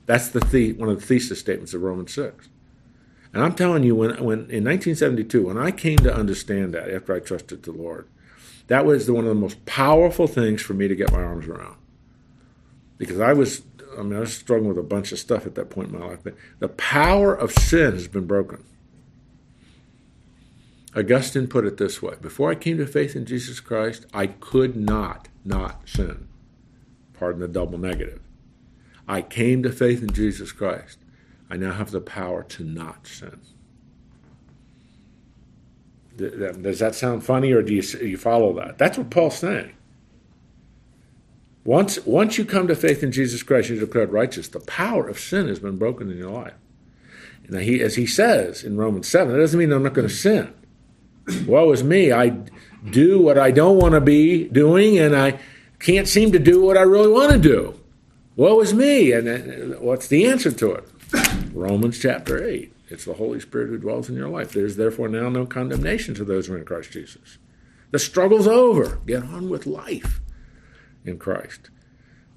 [0.06, 2.50] That's the, the one of the thesis statements of Romans six.
[3.34, 7.16] And I'm telling you, when when in 1972, when I came to understand that after
[7.16, 8.08] I trusted the Lord,
[8.68, 11.48] that was the, one of the most powerful things for me to get my arms
[11.48, 11.78] around.
[12.98, 13.62] Because I was
[13.98, 16.06] I mean, I was struggling with a bunch of stuff at that point in my
[16.06, 18.64] life, but the power of sin has been broken.
[20.96, 24.76] Augustine put it this way Before I came to faith in Jesus Christ, I could
[24.76, 26.28] not not sin.
[27.14, 28.20] Pardon the double negative.
[29.08, 31.00] I came to faith in Jesus Christ.
[31.50, 33.42] I now have the power to not sin.
[36.16, 38.78] Does that sound funny, or do you, follow that?
[38.78, 39.74] That's what Paul's saying.
[41.64, 44.48] Once, once you come to faith in Jesus Christ, you're declared righteous.
[44.48, 46.54] The power of sin has been broken in your life.
[47.50, 50.14] Now, he, as he says in Romans 7, that doesn't mean I'm not going to
[50.14, 50.54] sin.
[51.46, 52.12] Woe is me.
[52.12, 52.38] I
[52.90, 55.40] do what I don't want to be doing, and I
[55.80, 57.80] can't seem to do what I really want to do.
[58.36, 59.12] Woe is me.
[59.12, 60.88] And uh, what's the answer to it?
[61.54, 62.74] Romans chapter 8.
[62.90, 64.52] It's the Holy Spirit who dwells in your life.
[64.52, 67.38] There's therefore now no condemnation to those who are in Christ Jesus.
[67.92, 69.00] The struggle's over.
[69.06, 70.22] Get on with life
[71.06, 71.70] in Christ,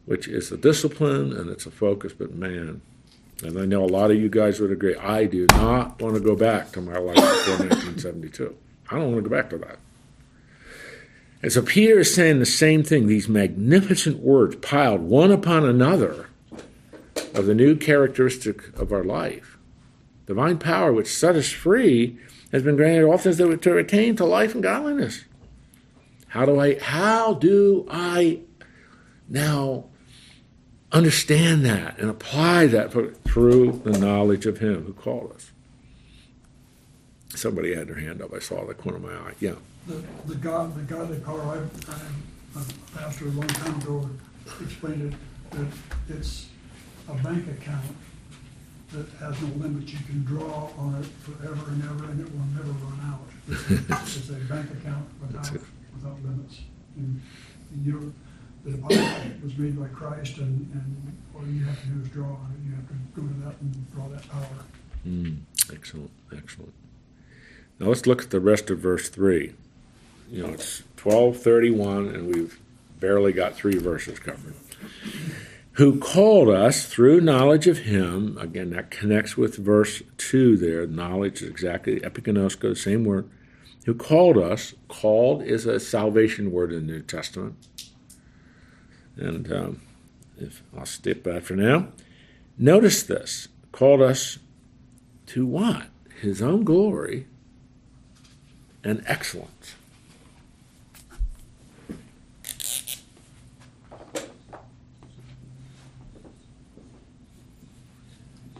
[0.05, 2.83] which is a discipline and it's a focus, but man,
[3.43, 6.21] and I know a lot of you guys would agree, I do not want to
[6.21, 8.57] go back to my life before 1972.
[8.95, 9.79] I don't want to go back to that.
[11.43, 16.29] And so Peter is saying the same thing, these magnificent words piled one upon another
[17.35, 19.59] of the new characteristic of our life.
[20.27, 22.19] Divine power which set us free
[22.51, 25.25] has been granted all things that to attain to life and godliness.
[26.29, 28.41] How do I how do I
[29.29, 29.87] now
[30.93, 32.93] understand that and apply that
[33.25, 35.53] through the knowledge of him who called us?
[37.35, 38.33] Somebody had their hand up.
[38.33, 39.35] I saw the corner of my eye.
[39.41, 39.55] Yeah.
[39.87, 44.09] The, the God, the godly power, I, I, a pastor a long time ago
[44.63, 45.67] explained it, that
[46.17, 46.49] it's
[47.09, 47.85] a bank account
[48.93, 49.93] that has no limits.
[49.93, 53.21] You can draw on it forever and ever, and it will never run out.
[54.07, 56.61] It's a bank account without, without limits.
[56.97, 57.21] And,
[57.73, 58.15] and you,
[58.65, 62.27] the deposit was made by Christ, and, and all you have to do is draw
[62.27, 62.69] on it.
[62.69, 64.65] You have to go to that and draw that power.
[65.07, 65.41] Mm,
[65.73, 66.73] excellent, excellent.
[67.79, 69.53] Now let's look at the rest of verse 3.
[70.31, 72.59] You know, it's 1231, and we've
[73.01, 74.55] barely got three verses covered.
[75.73, 80.87] Who called us through knowledge of him, again, that connects with verse 2 there.
[80.87, 83.29] Knowledge is exactly epigenosko, the same word.
[83.87, 87.57] Who called us, called is a salvation word in the New Testament.
[89.17, 89.81] And um,
[90.39, 91.89] if I'll skip that for now.
[92.57, 94.39] Notice this called us
[95.27, 95.89] to what?
[96.21, 97.27] His own glory
[98.85, 99.75] and excellence.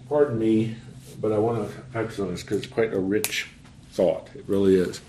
[0.09, 0.77] Pardon me,
[1.21, 3.49] but I want to excellence because it's quite a rich
[3.93, 4.29] thought.
[4.35, 5.01] It really is.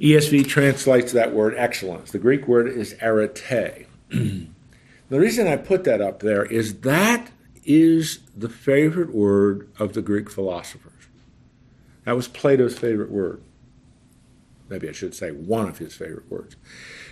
[0.00, 2.10] ESV translates that word excellence.
[2.10, 3.86] The Greek word is arete.
[4.10, 4.48] the
[5.10, 7.30] reason I put that up there is that
[7.64, 10.92] is the favorite word of the Greek philosophers.
[12.04, 13.40] That was Plato's favorite word.
[14.68, 16.56] Maybe I should say one of his favorite words.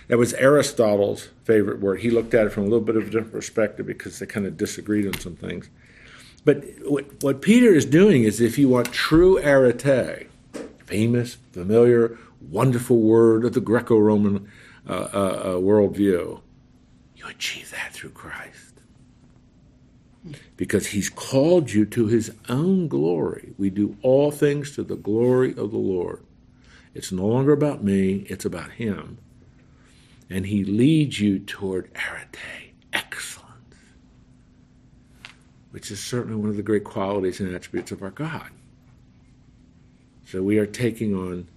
[0.07, 2.01] That was Aristotle's favorite word.
[2.01, 4.45] He looked at it from a little bit of a different perspective because they kind
[4.45, 5.69] of disagreed on some things.
[6.45, 10.27] But what, what Peter is doing is if you want true arete,
[10.85, 14.49] famous, familiar, wonderful word of the Greco Roman
[14.87, 16.41] uh, uh, uh, worldview,
[17.15, 18.73] you achieve that through Christ.
[20.57, 23.53] Because he's called you to his own glory.
[23.57, 26.23] We do all things to the glory of the Lord.
[26.93, 29.17] It's no longer about me, it's about him.
[30.29, 33.75] And he leads you toward arete, excellence,
[35.71, 38.49] which is certainly one of the great qualities and attributes of our God.
[40.25, 41.47] So we are taking on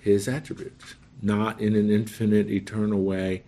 [0.00, 3.42] his attributes, not in an infinite, eternal way,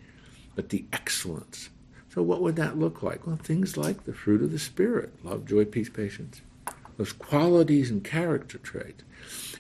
[0.55, 1.71] but the excellence.
[2.13, 3.27] So, what would that look like?
[3.27, 6.43] Well, things like the fruit of the Spirit love, joy, peace, patience.
[7.01, 9.05] Those qualities and character traits.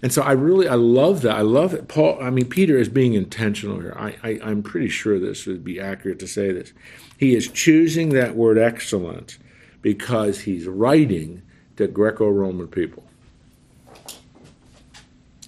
[0.03, 1.36] And so I really I love that.
[1.36, 1.88] I love it.
[1.88, 3.97] Paul I mean Peter is being intentional here.
[3.99, 6.74] I, I, I'm pretty sure this would be accurate to say this.
[7.16, 9.38] He is choosing that word excellence
[9.80, 11.41] because he's writing
[11.78, 13.05] to Greco-Roman people.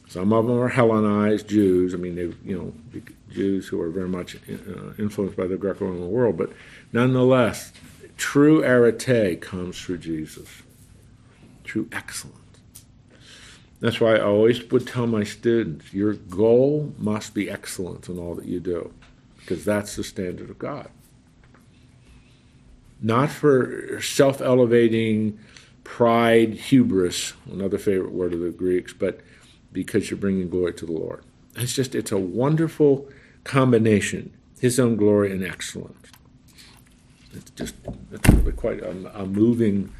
[0.09, 1.93] Some of them are Hellenized Jews.
[1.93, 6.11] I mean, they you know Jews who are very much uh, influenced by the Greco-Roman
[6.11, 6.55] world, but
[6.91, 7.71] nonetheless,
[8.17, 10.49] true arete comes through Jesus.
[11.73, 12.37] True excellence.
[13.81, 18.35] That's why I always would tell my students your goal must be excellence in all
[18.35, 18.93] that you do,
[19.39, 20.91] because that's the standard of God.
[23.01, 25.39] Not for self elevating
[25.83, 29.21] pride, hubris, another favorite word of the Greeks, but
[29.73, 31.25] because you're bringing glory to the Lord.
[31.57, 33.09] It's just, it's a wonderful
[33.45, 36.07] combination His own glory and excellence.
[37.33, 37.77] It's just,
[38.13, 39.91] it's really quite a, a moving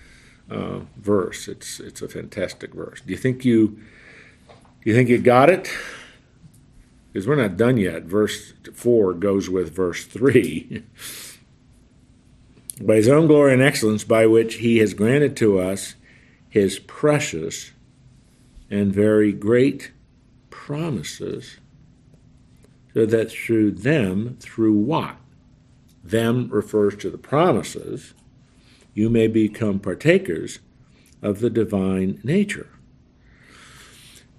[0.53, 1.49] uh, verse.
[1.49, 3.01] It's it's a fantastic verse.
[3.01, 5.71] Do you think you do you think you got it?
[7.13, 8.05] Because we're not done yet.
[8.05, 10.85] Verse four goes with verse three.
[12.81, 15.95] by his own glory and excellence, by which he has granted to us
[16.49, 17.73] his precious
[18.71, 19.93] and very great
[20.51, 21.59] promises,
[22.93, 25.17] so that through them, through what?
[26.03, 28.15] Them refers to the promises
[28.95, 30.59] you may become partakers
[31.23, 32.69] of the divine nature.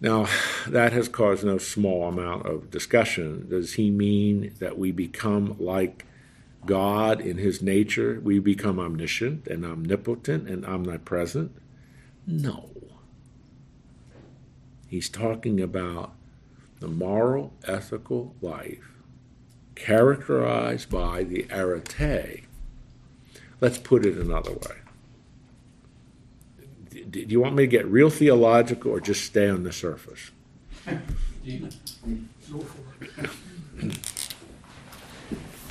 [0.02, 0.28] Now,
[0.68, 3.48] that has caused no small amount of discussion.
[3.50, 6.06] Does he mean that we become like
[6.66, 8.20] God in his nature?
[8.22, 11.56] We become omniscient and omnipotent and omnipresent?
[12.28, 12.70] No.
[14.88, 16.14] He's talking about
[16.80, 18.92] the moral, ethical life
[19.76, 22.44] characterized by the arete
[23.64, 24.76] Let's put it another way.
[27.10, 30.32] Do you want me to get real theological or just stay on the surface?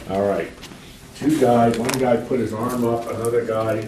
[0.09, 0.51] All right.
[1.17, 3.87] Two guys, one guy put his arm up, another guy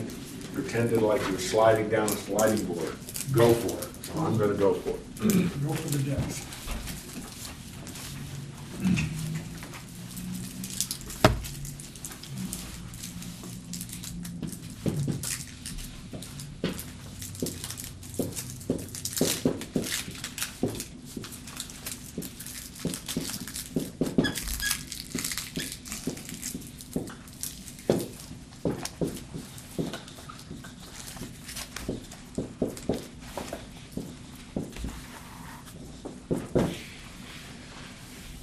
[0.52, 2.94] pretended like he was sliding down a sliding board.
[3.32, 4.04] Go for it.
[4.04, 5.00] So I'm going to go for it.
[5.66, 6.50] Go for the depth.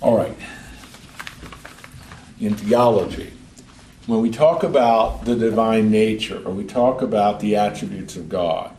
[0.01, 0.36] All right.
[2.39, 3.32] In theology,
[4.07, 8.71] when we talk about the divine nature or we talk about the attributes of God,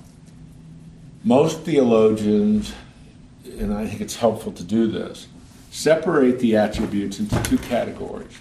[1.22, 2.72] most theologians,
[3.44, 5.28] and I think it's helpful to do this,
[5.70, 8.36] separate the attributes into two categories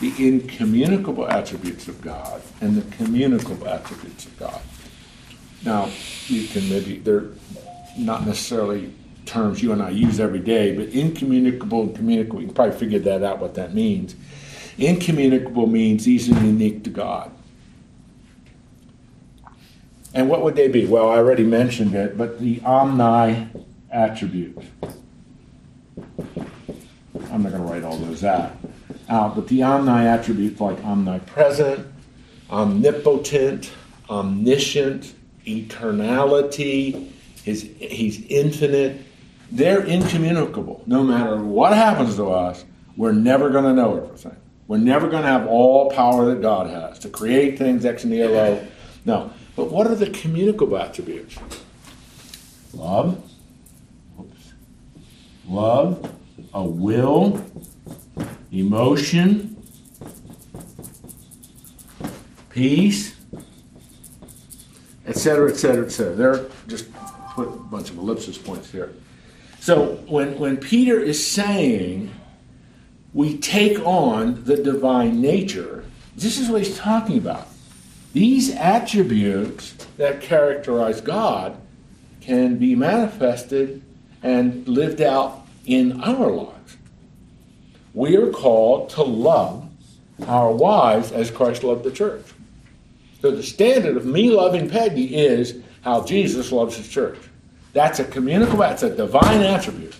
[0.00, 4.60] the incommunicable attributes of God and the communicable attributes of God.
[5.64, 5.90] Now,
[6.28, 7.26] you can maybe, they're
[7.98, 8.94] not necessarily
[9.26, 13.00] terms you and I use every day, but incommunicable and communicable, you can probably figure
[13.00, 14.14] that out what that means.
[14.78, 17.32] Incommunicable means these are unique to God.
[20.14, 20.86] And what would they be?
[20.86, 23.48] Well, I already mentioned it, but the omni
[23.90, 24.56] attribute.
[27.30, 28.52] I'm not going to write all those out.
[29.08, 31.86] Uh, but the omni attributes like omnipresent,
[32.50, 33.70] omnipotent,
[34.08, 35.14] omniscient,
[35.44, 37.10] eternality,
[37.44, 39.00] his, he's infinite,
[39.50, 40.82] they're incommunicable.
[40.86, 42.64] No matter what happens to us,
[42.96, 44.36] we're never going to know everything.
[44.68, 48.64] We're never going to have all power that God has to create things ex nihilo.
[49.06, 49.32] No.
[49.56, 51.38] But what are the communicable attributes?
[52.74, 53.20] Love.
[54.20, 54.52] Oops.
[55.48, 56.14] Love,
[56.52, 57.42] a will,
[58.52, 59.56] emotion,
[62.50, 63.16] peace,
[65.06, 66.14] etc., etc., etc.
[66.14, 66.92] There, just
[67.30, 68.92] put a bunch of ellipsis points here.
[69.60, 72.10] So when, when Peter is saying
[73.12, 75.84] we take on the divine nature,
[76.16, 77.48] this is what he's talking about.
[78.12, 81.56] These attributes that characterize God
[82.20, 83.82] can be manifested
[84.22, 86.76] and lived out in our lives.
[87.94, 89.68] We are called to love
[90.26, 92.24] our wives as Christ loved the church.
[93.20, 97.18] So the standard of me loving Peggy is how Jesus loves his church.
[97.72, 99.94] That's a communicable, that's a divine attribute.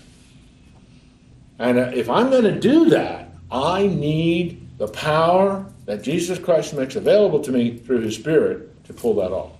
[1.59, 6.73] And uh, if I'm going to do that, I need the power that Jesus Christ
[6.73, 9.51] makes available to me through his Spirit to pull that off.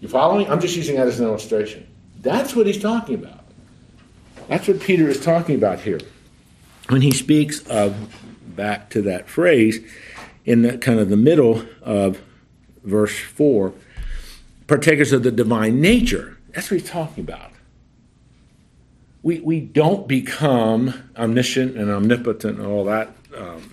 [0.00, 0.48] You following?
[0.48, 1.86] I'm just using that as an illustration.
[2.20, 3.44] That's what he's talking about.
[4.48, 6.00] That's what Peter is talking about here.
[6.88, 8.14] When he speaks of,
[8.56, 9.80] back to that phrase,
[10.44, 12.20] in the kind of the middle of
[12.82, 13.72] verse 4,
[14.66, 16.38] partakers of the divine nature.
[16.54, 17.52] That's what he's talking about.
[19.22, 23.14] We, we don't become omniscient and omnipotent and all that.
[23.36, 23.70] Um,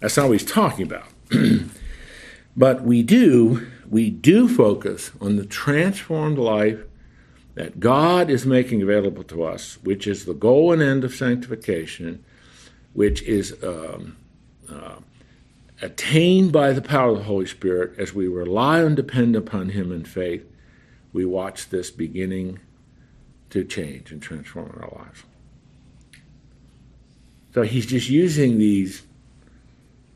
[0.00, 1.06] that's not what he's talking about.
[2.56, 6.80] but we do, we do focus on the transformed life
[7.54, 12.24] that God is making available to us, which is the goal and end of sanctification,
[12.92, 14.16] which is um,
[14.70, 14.96] uh,
[15.82, 19.90] attained by the power of the Holy Spirit as we rely and depend upon Him
[19.90, 20.44] in faith.
[21.12, 22.60] We watch this beginning
[23.50, 25.24] to change and transform our lives.
[27.54, 29.02] So he's just using these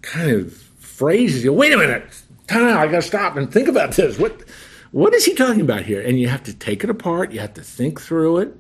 [0.03, 1.49] kind of phrases.
[1.49, 2.05] Wait a minute,
[2.47, 4.19] time I got to stop and think about this.
[4.19, 4.43] What,
[4.91, 6.01] what is he talking about here?
[6.01, 7.33] And you have to take it apart.
[7.33, 8.57] You have to think through it,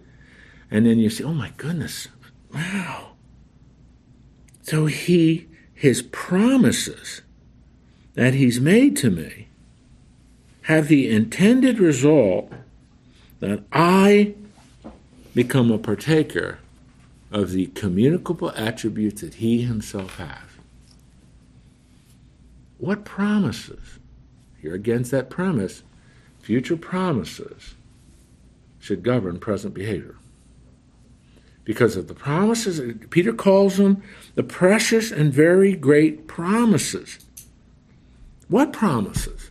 [0.71, 2.09] and then you say, "Oh my goodness,
[2.53, 3.13] wow."
[4.63, 7.23] So he, his promises
[8.15, 9.49] that he's made to me,
[10.63, 12.51] have the intended result
[13.41, 14.35] that I
[15.35, 16.59] become a partaker
[17.31, 20.39] of the communicable attributes that he himself has.
[22.79, 23.99] What promises?
[24.61, 25.83] Here against that premise,
[26.41, 27.75] future promises
[28.79, 30.17] should govern present behavior.
[31.65, 32.81] Because of the promises,
[33.11, 34.03] Peter calls them
[34.35, 37.21] the precious and very great promises.
[38.49, 39.51] What promises?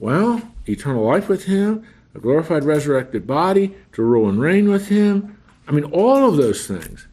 [0.00, 5.38] Well, eternal life with him, a glorified resurrected body, to rule and reign with him.
[5.68, 7.06] I mean, all of those things.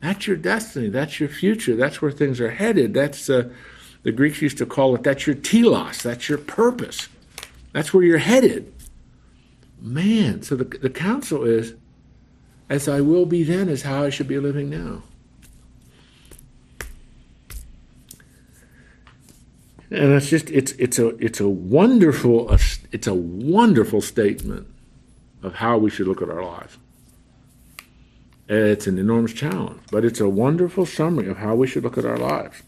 [0.00, 0.88] That's your destiny.
[0.88, 1.76] That's your future.
[1.76, 2.92] That's where things are headed.
[2.92, 3.50] That's uh,
[4.02, 5.04] the Greeks used to call it.
[5.04, 6.02] That's your telos.
[6.02, 7.08] That's your purpose.
[7.72, 8.72] That's where you're headed.
[9.80, 11.74] Man, so the the counsel is,
[12.68, 15.02] as I will be then, is how I should be living now.
[19.92, 22.50] And it's just it's it's a it's a wonderful
[22.92, 24.66] it's a wonderful statement
[25.42, 26.78] of how we should look at our lives.
[28.48, 32.06] It's an enormous challenge, but it's a wonderful summary of how we should look at
[32.06, 32.62] our lives.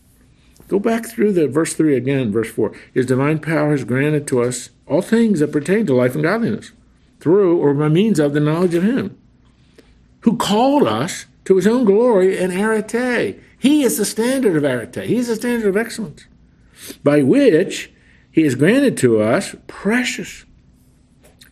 [0.69, 2.73] Go back through the verse 3 again, verse 4.
[2.93, 6.73] His divine power has granted to us all things that pertain to life and godliness,
[7.21, 9.19] through or by means of the knowledge of Him,
[10.21, 13.41] who called us to His own glory and arete.
[13.59, 16.27] He is the standard of arete, He is the standard of excellence,
[16.93, 17.93] by which
[18.31, 20.45] He has granted to us precious,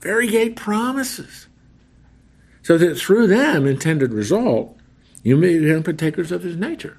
[0.01, 1.47] very great promises
[2.62, 4.76] so that through them, intended result,
[5.22, 6.99] you may become partakers of his nature.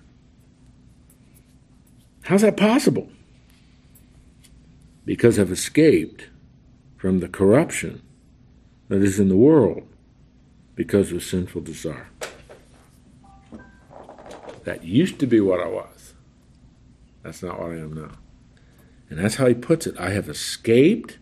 [2.24, 3.10] How's that possible?
[5.06, 6.28] Because I've escaped
[6.98, 8.02] from the corruption
[8.88, 9.88] that is in the world
[10.76, 12.08] because of sinful desire.
[14.64, 16.14] That used to be what I was.
[17.22, 18.12] That's not what I am now.
[19.14, 19.96] And that's how he puts it.
[20.00, 21.20] I have escaped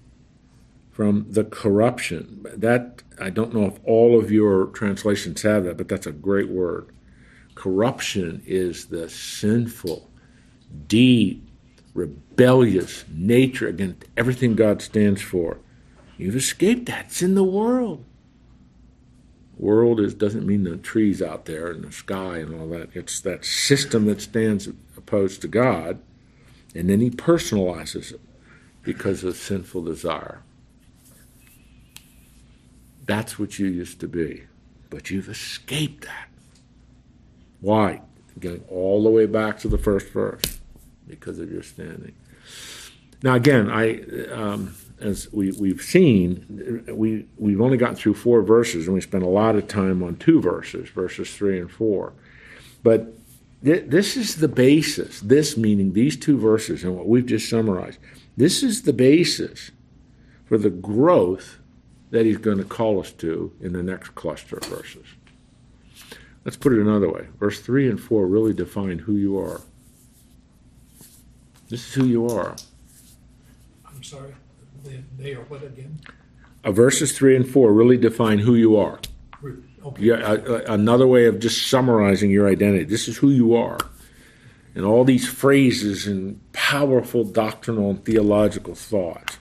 [0.92, 2.46] from the corruption.
[2.56, 6.48] That I don't know if all of your translations have that, but that's a great
[6.48, 6.88] word.
[7.54, 10.10] Corruption is the sinful,
[10.88, 11.46] deep,
[11.94, 15.58] rebellious nature against everything God stands for.
[16.18, 17.08] You've escaped that.
[17.08, 18.06] It's in the world.
[19.58, 22.92] World is doesn't mean the trees out there and the sky and all that.
[22.94, 26.00] It's that system that stands opposed to God,
[26.76, 28.22] and then he personalizes it
[28.84, 30.42] because of sinful desire.
[33.06, 34.44] That's what you used to be.
[34.90, 36.28] but you've escaped that.
[37.62, 38.02] Why?
[38.40, 40.60] Going all the way back to the first verse
[41.08, 42.14] because of your standing.
[43.24, 44.02] Now, again, I
[44.32, 49.24] um, as we we've seen, we we've only gotten through four verses, and we spent
[49.24, 52.14] a lot of time on two verses, verses three and four.
[52.84, 53.14] But
[53.64, 55.22] th- this is the basis.
[55.22, 58.00] This meaning these two verses and what we've just summarized.
[58.38, 59.72] This is the basis
[60.46, 61.60] for the growth
[62.12, 65.06] that he's going to call us to in the next cluster of verses.
[66.44, 67.28] Let's put it another way.
[67.40, 69.62] Verse 3 and 4 really define who you are.
[71.70, 72.56] This is who you are.
[73.86, 74.34] I'm sorry,
[74.84, 76.00] they, they are what again?
[76.64, 79.00] Uh, verses 3 and 4 really define who you are.
[79.84, 80.04] Re- Okay.
[80.06, 82.84] Yeah, uh, another way of just summarizing your identity.
[82.84, 83.80] This is who you are.
[84.76, 89.38] And all these phrases and powerful doctrinal and theological thoughts.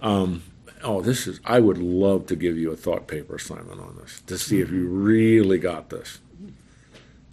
[0.00, 0.42] Um,
[0.84, 4.20] oh, this is, I would love to give you a thought paper assignment on this
[4.26, 6.18] to see if you really got this.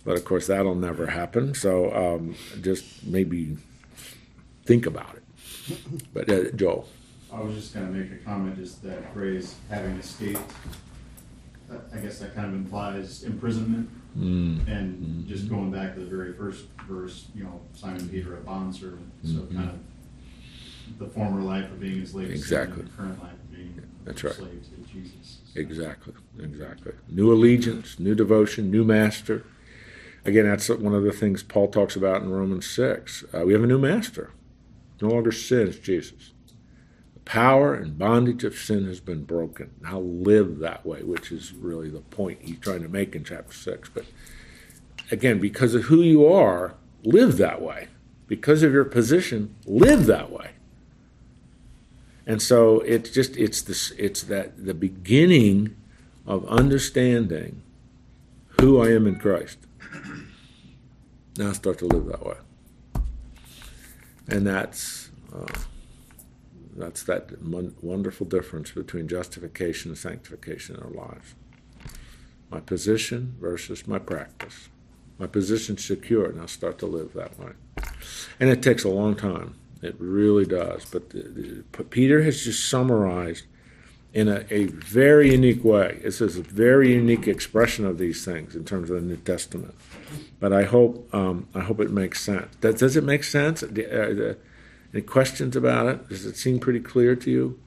[0.05, 1.53] But of course, that'll never happen.
[1.53, 3.57] So um, just maybe
[4.65, 5.23] think about it.
[6.13, 6.87] But uh, Joel.
[7.31, 10.47] I was just gonna make a comment, just that phrase, having escaped, that-
[11.93, 13.89] I guess that kind of implies imprisonment.
[14.17, 14.67] Mm.
[14.67, 19.11] And just going back to the very first verse, you know, Simon Peter, a bondservant,
[19.23, 19.55] so Mhm.
[19.55, 19.79] kind of
[20.99, 22.81] the former life of being a slave to sin Exactly.
[22.81, 24.33] and the current life of being That's right.
[24.33, 25.39] slave to Jesus.
[25.55, 26.91] Exactly, exactly.
[27.09, 29.43] New allegiance, new devotion, new master.
[30.25, 33.23] Again, that's one of the things Paul talks about in Romans 6.
[33.33, 34.29] Uh, we have a new master.
[35.01, 36.31] No longer sins, Jesus.
[37.25, 39.71] Power and bondage of sin has been broken.
[39.81, 43.53] Now live that way, which is really the point he's trying to make in chapter
[43.53, 43.89] 6.
[43.89, 44.05] But
[45.09, 47.87] again, because of who you are, live that way.
[48.27, 50.51] Because of your position, live that way.
[52.25, 55.75] And so it's just it's this it's that the beginning
[56.25, 57.61] of understanding
[58.61, 59.57] who I am in Christ.
[61.37, 62.35] Now start to live that way,
[64.27, 65.47] and that's uh,
[66.75, 71.35] that's that mon- wonderful difference between justification and sanctification in our lives.
[72.49, 74.69] My position versus my practice.
[75.19, 77.51] My position's secure, and I start to live that way,
[78.39, 79.55] and it takes a long time.
[79.81, 80.85] It really does.
[80.85, 83.45] But the, the, Peter has just summarized
[84.13, 85.99] in a, a very unique way.
[86.03, 89.75] This is a very unique expression of these things in terms of the New Testament.
[90.39, 92.55] But I hope um, I hope it makes sense.
[92.61, 93.61] Does, does it make sense?
[93.63, 94.37] Uh, the,
[94.93, 96.09] any questions about it?
[96.09, 97.59] Does it seem pretty clear to you?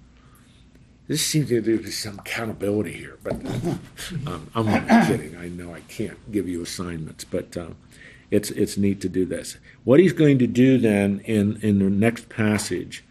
[1.09, 3.35] This seems to be some accountability here, but
[4.27, 5.37] um, I'm only kidding.
[5.37, 7.77] I know I can't give you assignments, but um,
[8.31, 9.57] it's it's neat to do this.
[9.85, 13.05] What he's going to do then in in the next passage,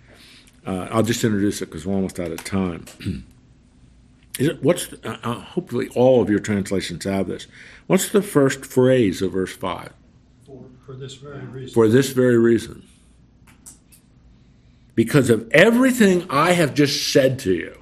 [0.66, 2.86] uh, I'll just introduce it because we're almost out of time.
[4.38, 7.47] Is it, what's uh, uh, hopefully all of your translations have this.
[7.88, 9.93] What's the first phrase of verse five?
[10.45, 11.74] For, for this very reason.
[11.74, 12.84] For this very reason,
[14.96, 17.78] because of everything I have just said to you,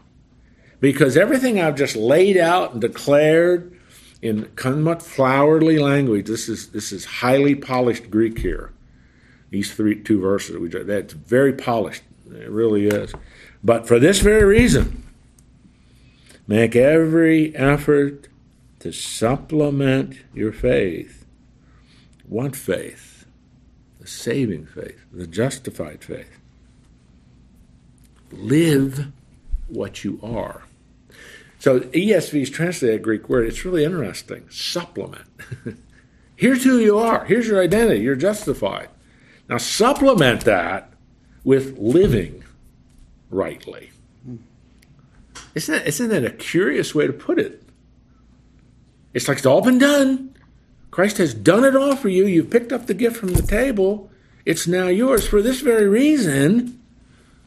[0.79, 3.73] because everything I've just laid out and declared
[4.23, 6.27] in somewhat flowery language.
[6.27, 8.73] This is this is highly polished Greek here.
[9.49, 12.03] These three two verses we that's very polished.
[12.31, 13.13] It really is.
[13.63, 15.03] But for this very reason,
[16.47, 18.29] make every effort
[18.79, 21.25] to supplement your faith.
[22.27, 23.25] What faith?
[23.99, 26.39] The saving faith, the justified faith.
[28.37, 29.11] Live
[29.67, 30.63] what you are.
[31.59, 33.47] So ESV is translated a Greek word.
[33.47, 34.49] It's really interesting.
[34.49, 35.25] Supplement.
[36.35, 37.25] Here's who you are.
[37.25, 38.01] Here's your identity.
[38.01, 38.89] You're justified.
[39.47, 40.91] Now supplement that
[41.43, 42.43] with living
[43.29, 43.91] rightly.
[45.55, 47.63] Isn't that, isn't that a curious way to put it?
[49.13, 50.35] It's like it's all been done.
[50.91, 52.25] Christ has done it all for you.
[52.25, 54.09] You've picked up the gift from the table.
[54.45, 55.27] It's now yours.
[55.27, 56.82] For this very reason,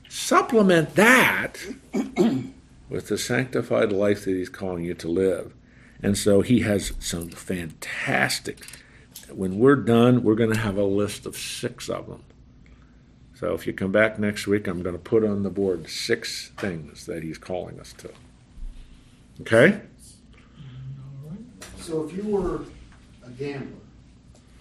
[0.08, 1.58] supplement that
[2.88, 5.54] with the sanctified life that He's calling you to live.
[6.02, 8.66] And so He has some fantastic.
[9.30, 12.22] When we're done, we're going to have a list of six of them.
[13.34, 16.52] So if you come back next week, I'm going to put on the board six
[16.56, 18.10] things that He's calling us to.
[19.42, 19.80] Okay?
[21.78, 22.64] So if you were
[23.24, 23.85] a gambler.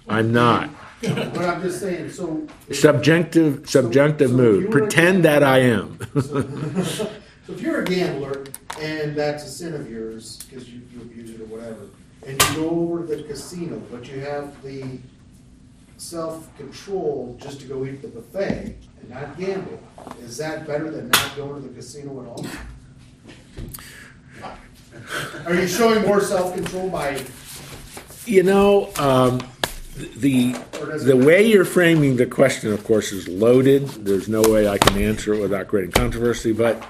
[0.07, 0.69] I'm not.
[1.01, 2.47] But I'm just saying, so.
[2.71, 4.63] Subjective, subjunctive so if mood.
[4.63, 5.99] you were Pretend that I am.
[6.13, 6.41] So
[6.83, 7.09] so
[7.49, 8.45] if you're a gambler
[8.81, 11.87] and that's a sin of yours because you, you abuse it or whatever,
[12.25, 14.99] and you go over to the casino, but you have the
[15.97, 19.79] self-control just to go eat the buffet and not gamble,
[20.21, 22.45] is that better than not going to the casino at all?
[25.45, 27.21] Are you showing more self-control by,
[28.25, 29.39] You know, um,
[29.95, 31.07] the or does it?
[31.07, 33.87] the way you're framing the question, of course, is loaded.
[33.87, 36.51] There's no way I can answer it without creating controversy.
[36.51, 36.85] But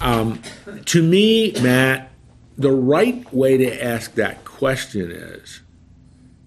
[0.00, 0.42] um,
[0.86, 2.10] to me, Matt,
[2.58, 5.60] the right way to ask that question is,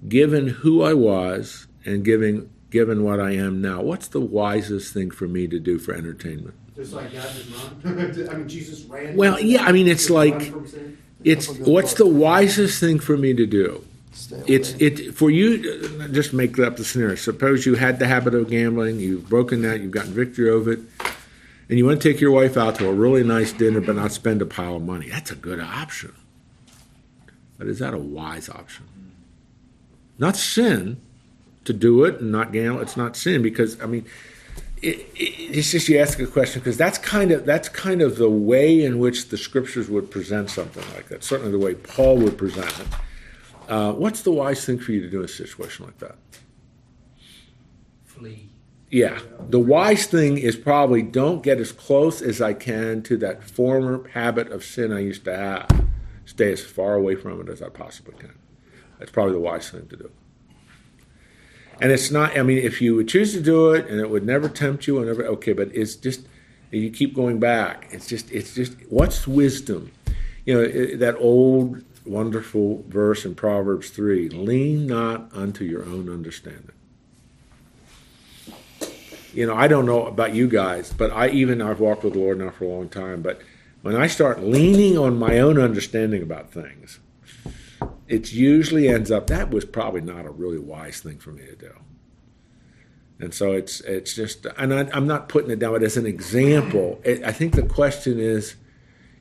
[0.08, 5.10] given who I was and given given what I am now, what's the wisest thing
[5.10, 6.54] for me to do for entertainment?
[6.76, 7.28] Just like God
[7.84, 8.30] did run?
[8.30, 9.16] I mean, Jesus ran.
[9.16, 10.54] Well, yeah, I mean, it's like
[11.24, 13.84] it's what's the wisest thing for me to do?
[14.48, 16.08] It's it for you.
[16.10, 17.16] Just make up the scenario.
[17.16, 20.80] Suppose you had the habit of gambling, you've broken that, you've gotten victory over it,
[21.70, 24.12] and you want to take your wife out to a really nice dinner, but not
[24.12, 25.10] spend a pile of money.
[25.10, 26.14] That's a good option.
[27.58, 28.86] But is that a wise option?
[30.18, 31.00] Not sin
[31.66, 32.82] to do it and not gamble.
[32.82, 34.06] It's not sin because I mean,
[34.82, 38.18] it, it, it's just you ask a question because that's kind of that's kind of
[38.18, 41.24] the way in which the scriptures would present something like that.
[41.24, 42.88] Certainly the way Paul would present it.
[43.70, 46.16] Uh, what's the wise thing for you to do in a situation like that?
[48.04, 48.50] Flee.
[48.90, 53.44] Yeah, the wise thing is probably don't get as close as I can to that
[53.44, 55.86] former habit of sin I used to have.
[56.26, 58.34] Stay as far away from it as I possibly can.
[58.98, 60.12] That's probably the wise thing to do.
[61.80, 62.36] And it's not.
[62.38, 64.98] I mean, if you would choose to do it, and it would never tempt you,
[64.98, 66.28] and never okay, but it's just
[66.72, 67.88] you keep going back.
[67.92, 68.32] It's just.
[68.32, 68.74] It's just.
[68.90, 69.92] What's wisdom?
[70.46, 76.72] You know that old wonderful verse in Proverbs three: "Lean not unto your own understanding."
[79.34, 82.20] you know, I don't know about you guys, but I even I've walked with the
[82.20, 83.22] Lord now for a long time.
[83.22, 83.42] But
[83.82, 87.00] when I start leaning on my own understanding about things,
[88.08, 91.56] it usually ends up that was probably not a really wise thing for me to
[91.56, 91.72] do.
[93.20, 96.06] And so it's it's just, and I, I'm not putting it down, but as an
[96.06, 98.56] example, it, I think the question is,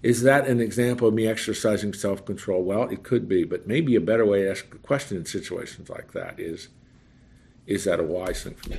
[0.02, 2.62] is that an example of me exercising self control?
[2.62, 5.88] Well, it could be, but maybe a better way to ask the question in situations
[5.88, 6.68] like that is,
[7.66, 8.78] is that a wise thing for me?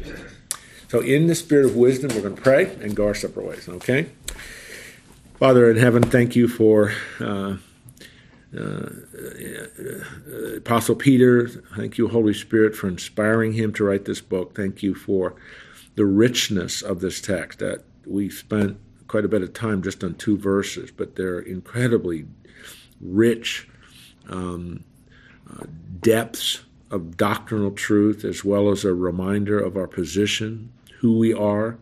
[0.88, 3.70] So, in the spirit of wisdom, we're going to pray and go our separate ways,
[3.70, 4.10] okay?
[5.38, 7.58] Father in heaven, thank you for uh,
[8.58, 8.90] uh,
[10.58, 11.48] Apostle Peter.
[11.48, 14.56] Thank you, Holy Spirit, for inspiring him to write this book.
[14.56, 15.36] Thank you for
[15.96, 18.80] the richness of this text that we spent
[19.10, 22.26] quite a bit of time just on two verses, but they're incredibly
[23.02, 23.68] rich
[24.30, 24.84] um,
[25.52, 25.66] uh,
[26.00, 31.78] depths of doctrinal truth as well as a reminder of our position, who we are,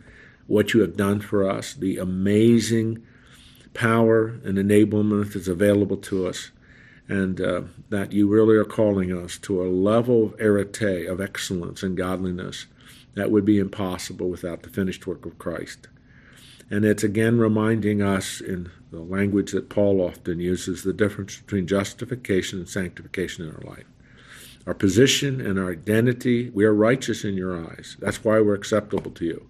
[0.47, 3.03] what you have done for us, the amazing
[3.73, 6.51] power and enablement that's available to us,
[7.09, 11.83] and uh, that you really are calling us to a level of arete, of excellence
[11.83, 12.67] and godliness
[13.15, 15.87] that would be impossible without the finished work of Christ.
[16.69, 21.67] And it's again reminding us in the language that Paul often uses the difference between
[21.67, 23.85] justification and sanctification in our life
[24.67, 26.49] our position and our identity.
[26.49, 27.95] We are righteous in your eyes.
[27.99, 29.47] That's why we're acceptable to you,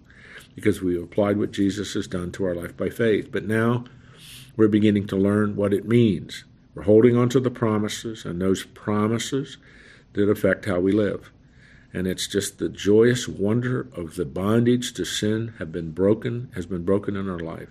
[0.54, 3.32] because we've applied what Jesus has done to our life by faith.
[3.32, 3.84] But now
[4.56, 6.44] we're beginning to learn what it means.
[6.74, 9.56] We're holding on to the promises and those promises
[10.12, 11.32] that affect how we live.
[11.92, 16.66] And it's just the joyous wonder of the bondage to sin have been broken, has
[16.66, 17.70] been broken in our life.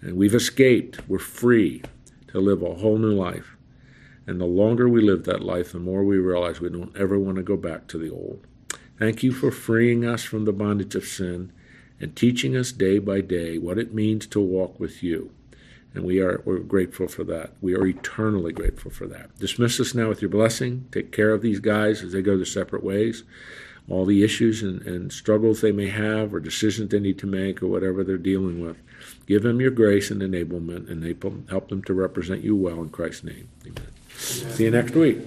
[0.00, 1.08] And we've escaped.
[1.08, 1.82] We're free
[2.28, 3.56] to live a whole new life.
[4.26, 7.36] And the longer we live that life, the more we realize we don't ever want
[7.36, 8.46] to go back to the old.
[8.98, 11.52] Thank you for freeing us from the bondage of sin
[11.98, 15.30] and teaching us day by day what it means to walk with you.
[15.94, 17.52] And we are we're grateful for that.
[17.60, 19.38] We are eternally grateful for that.
[19.38, 20.88] Dismiss us now with your blessing.
[20.90, 23.24] Take care of these guys as they go their separate ways.
[23.88, 27.62] All the issues and, and struggles they may have, or decisions they need to make,
[27.62, 28.76] or whatever they're dealing with.
[29.26, 33.24] Give them your grace and enablement, and help them to represent you well in Christ's
[33.24, 33.48] name.
[33.66, 33.88] Amen.
[34.16, 35.18] See you next week.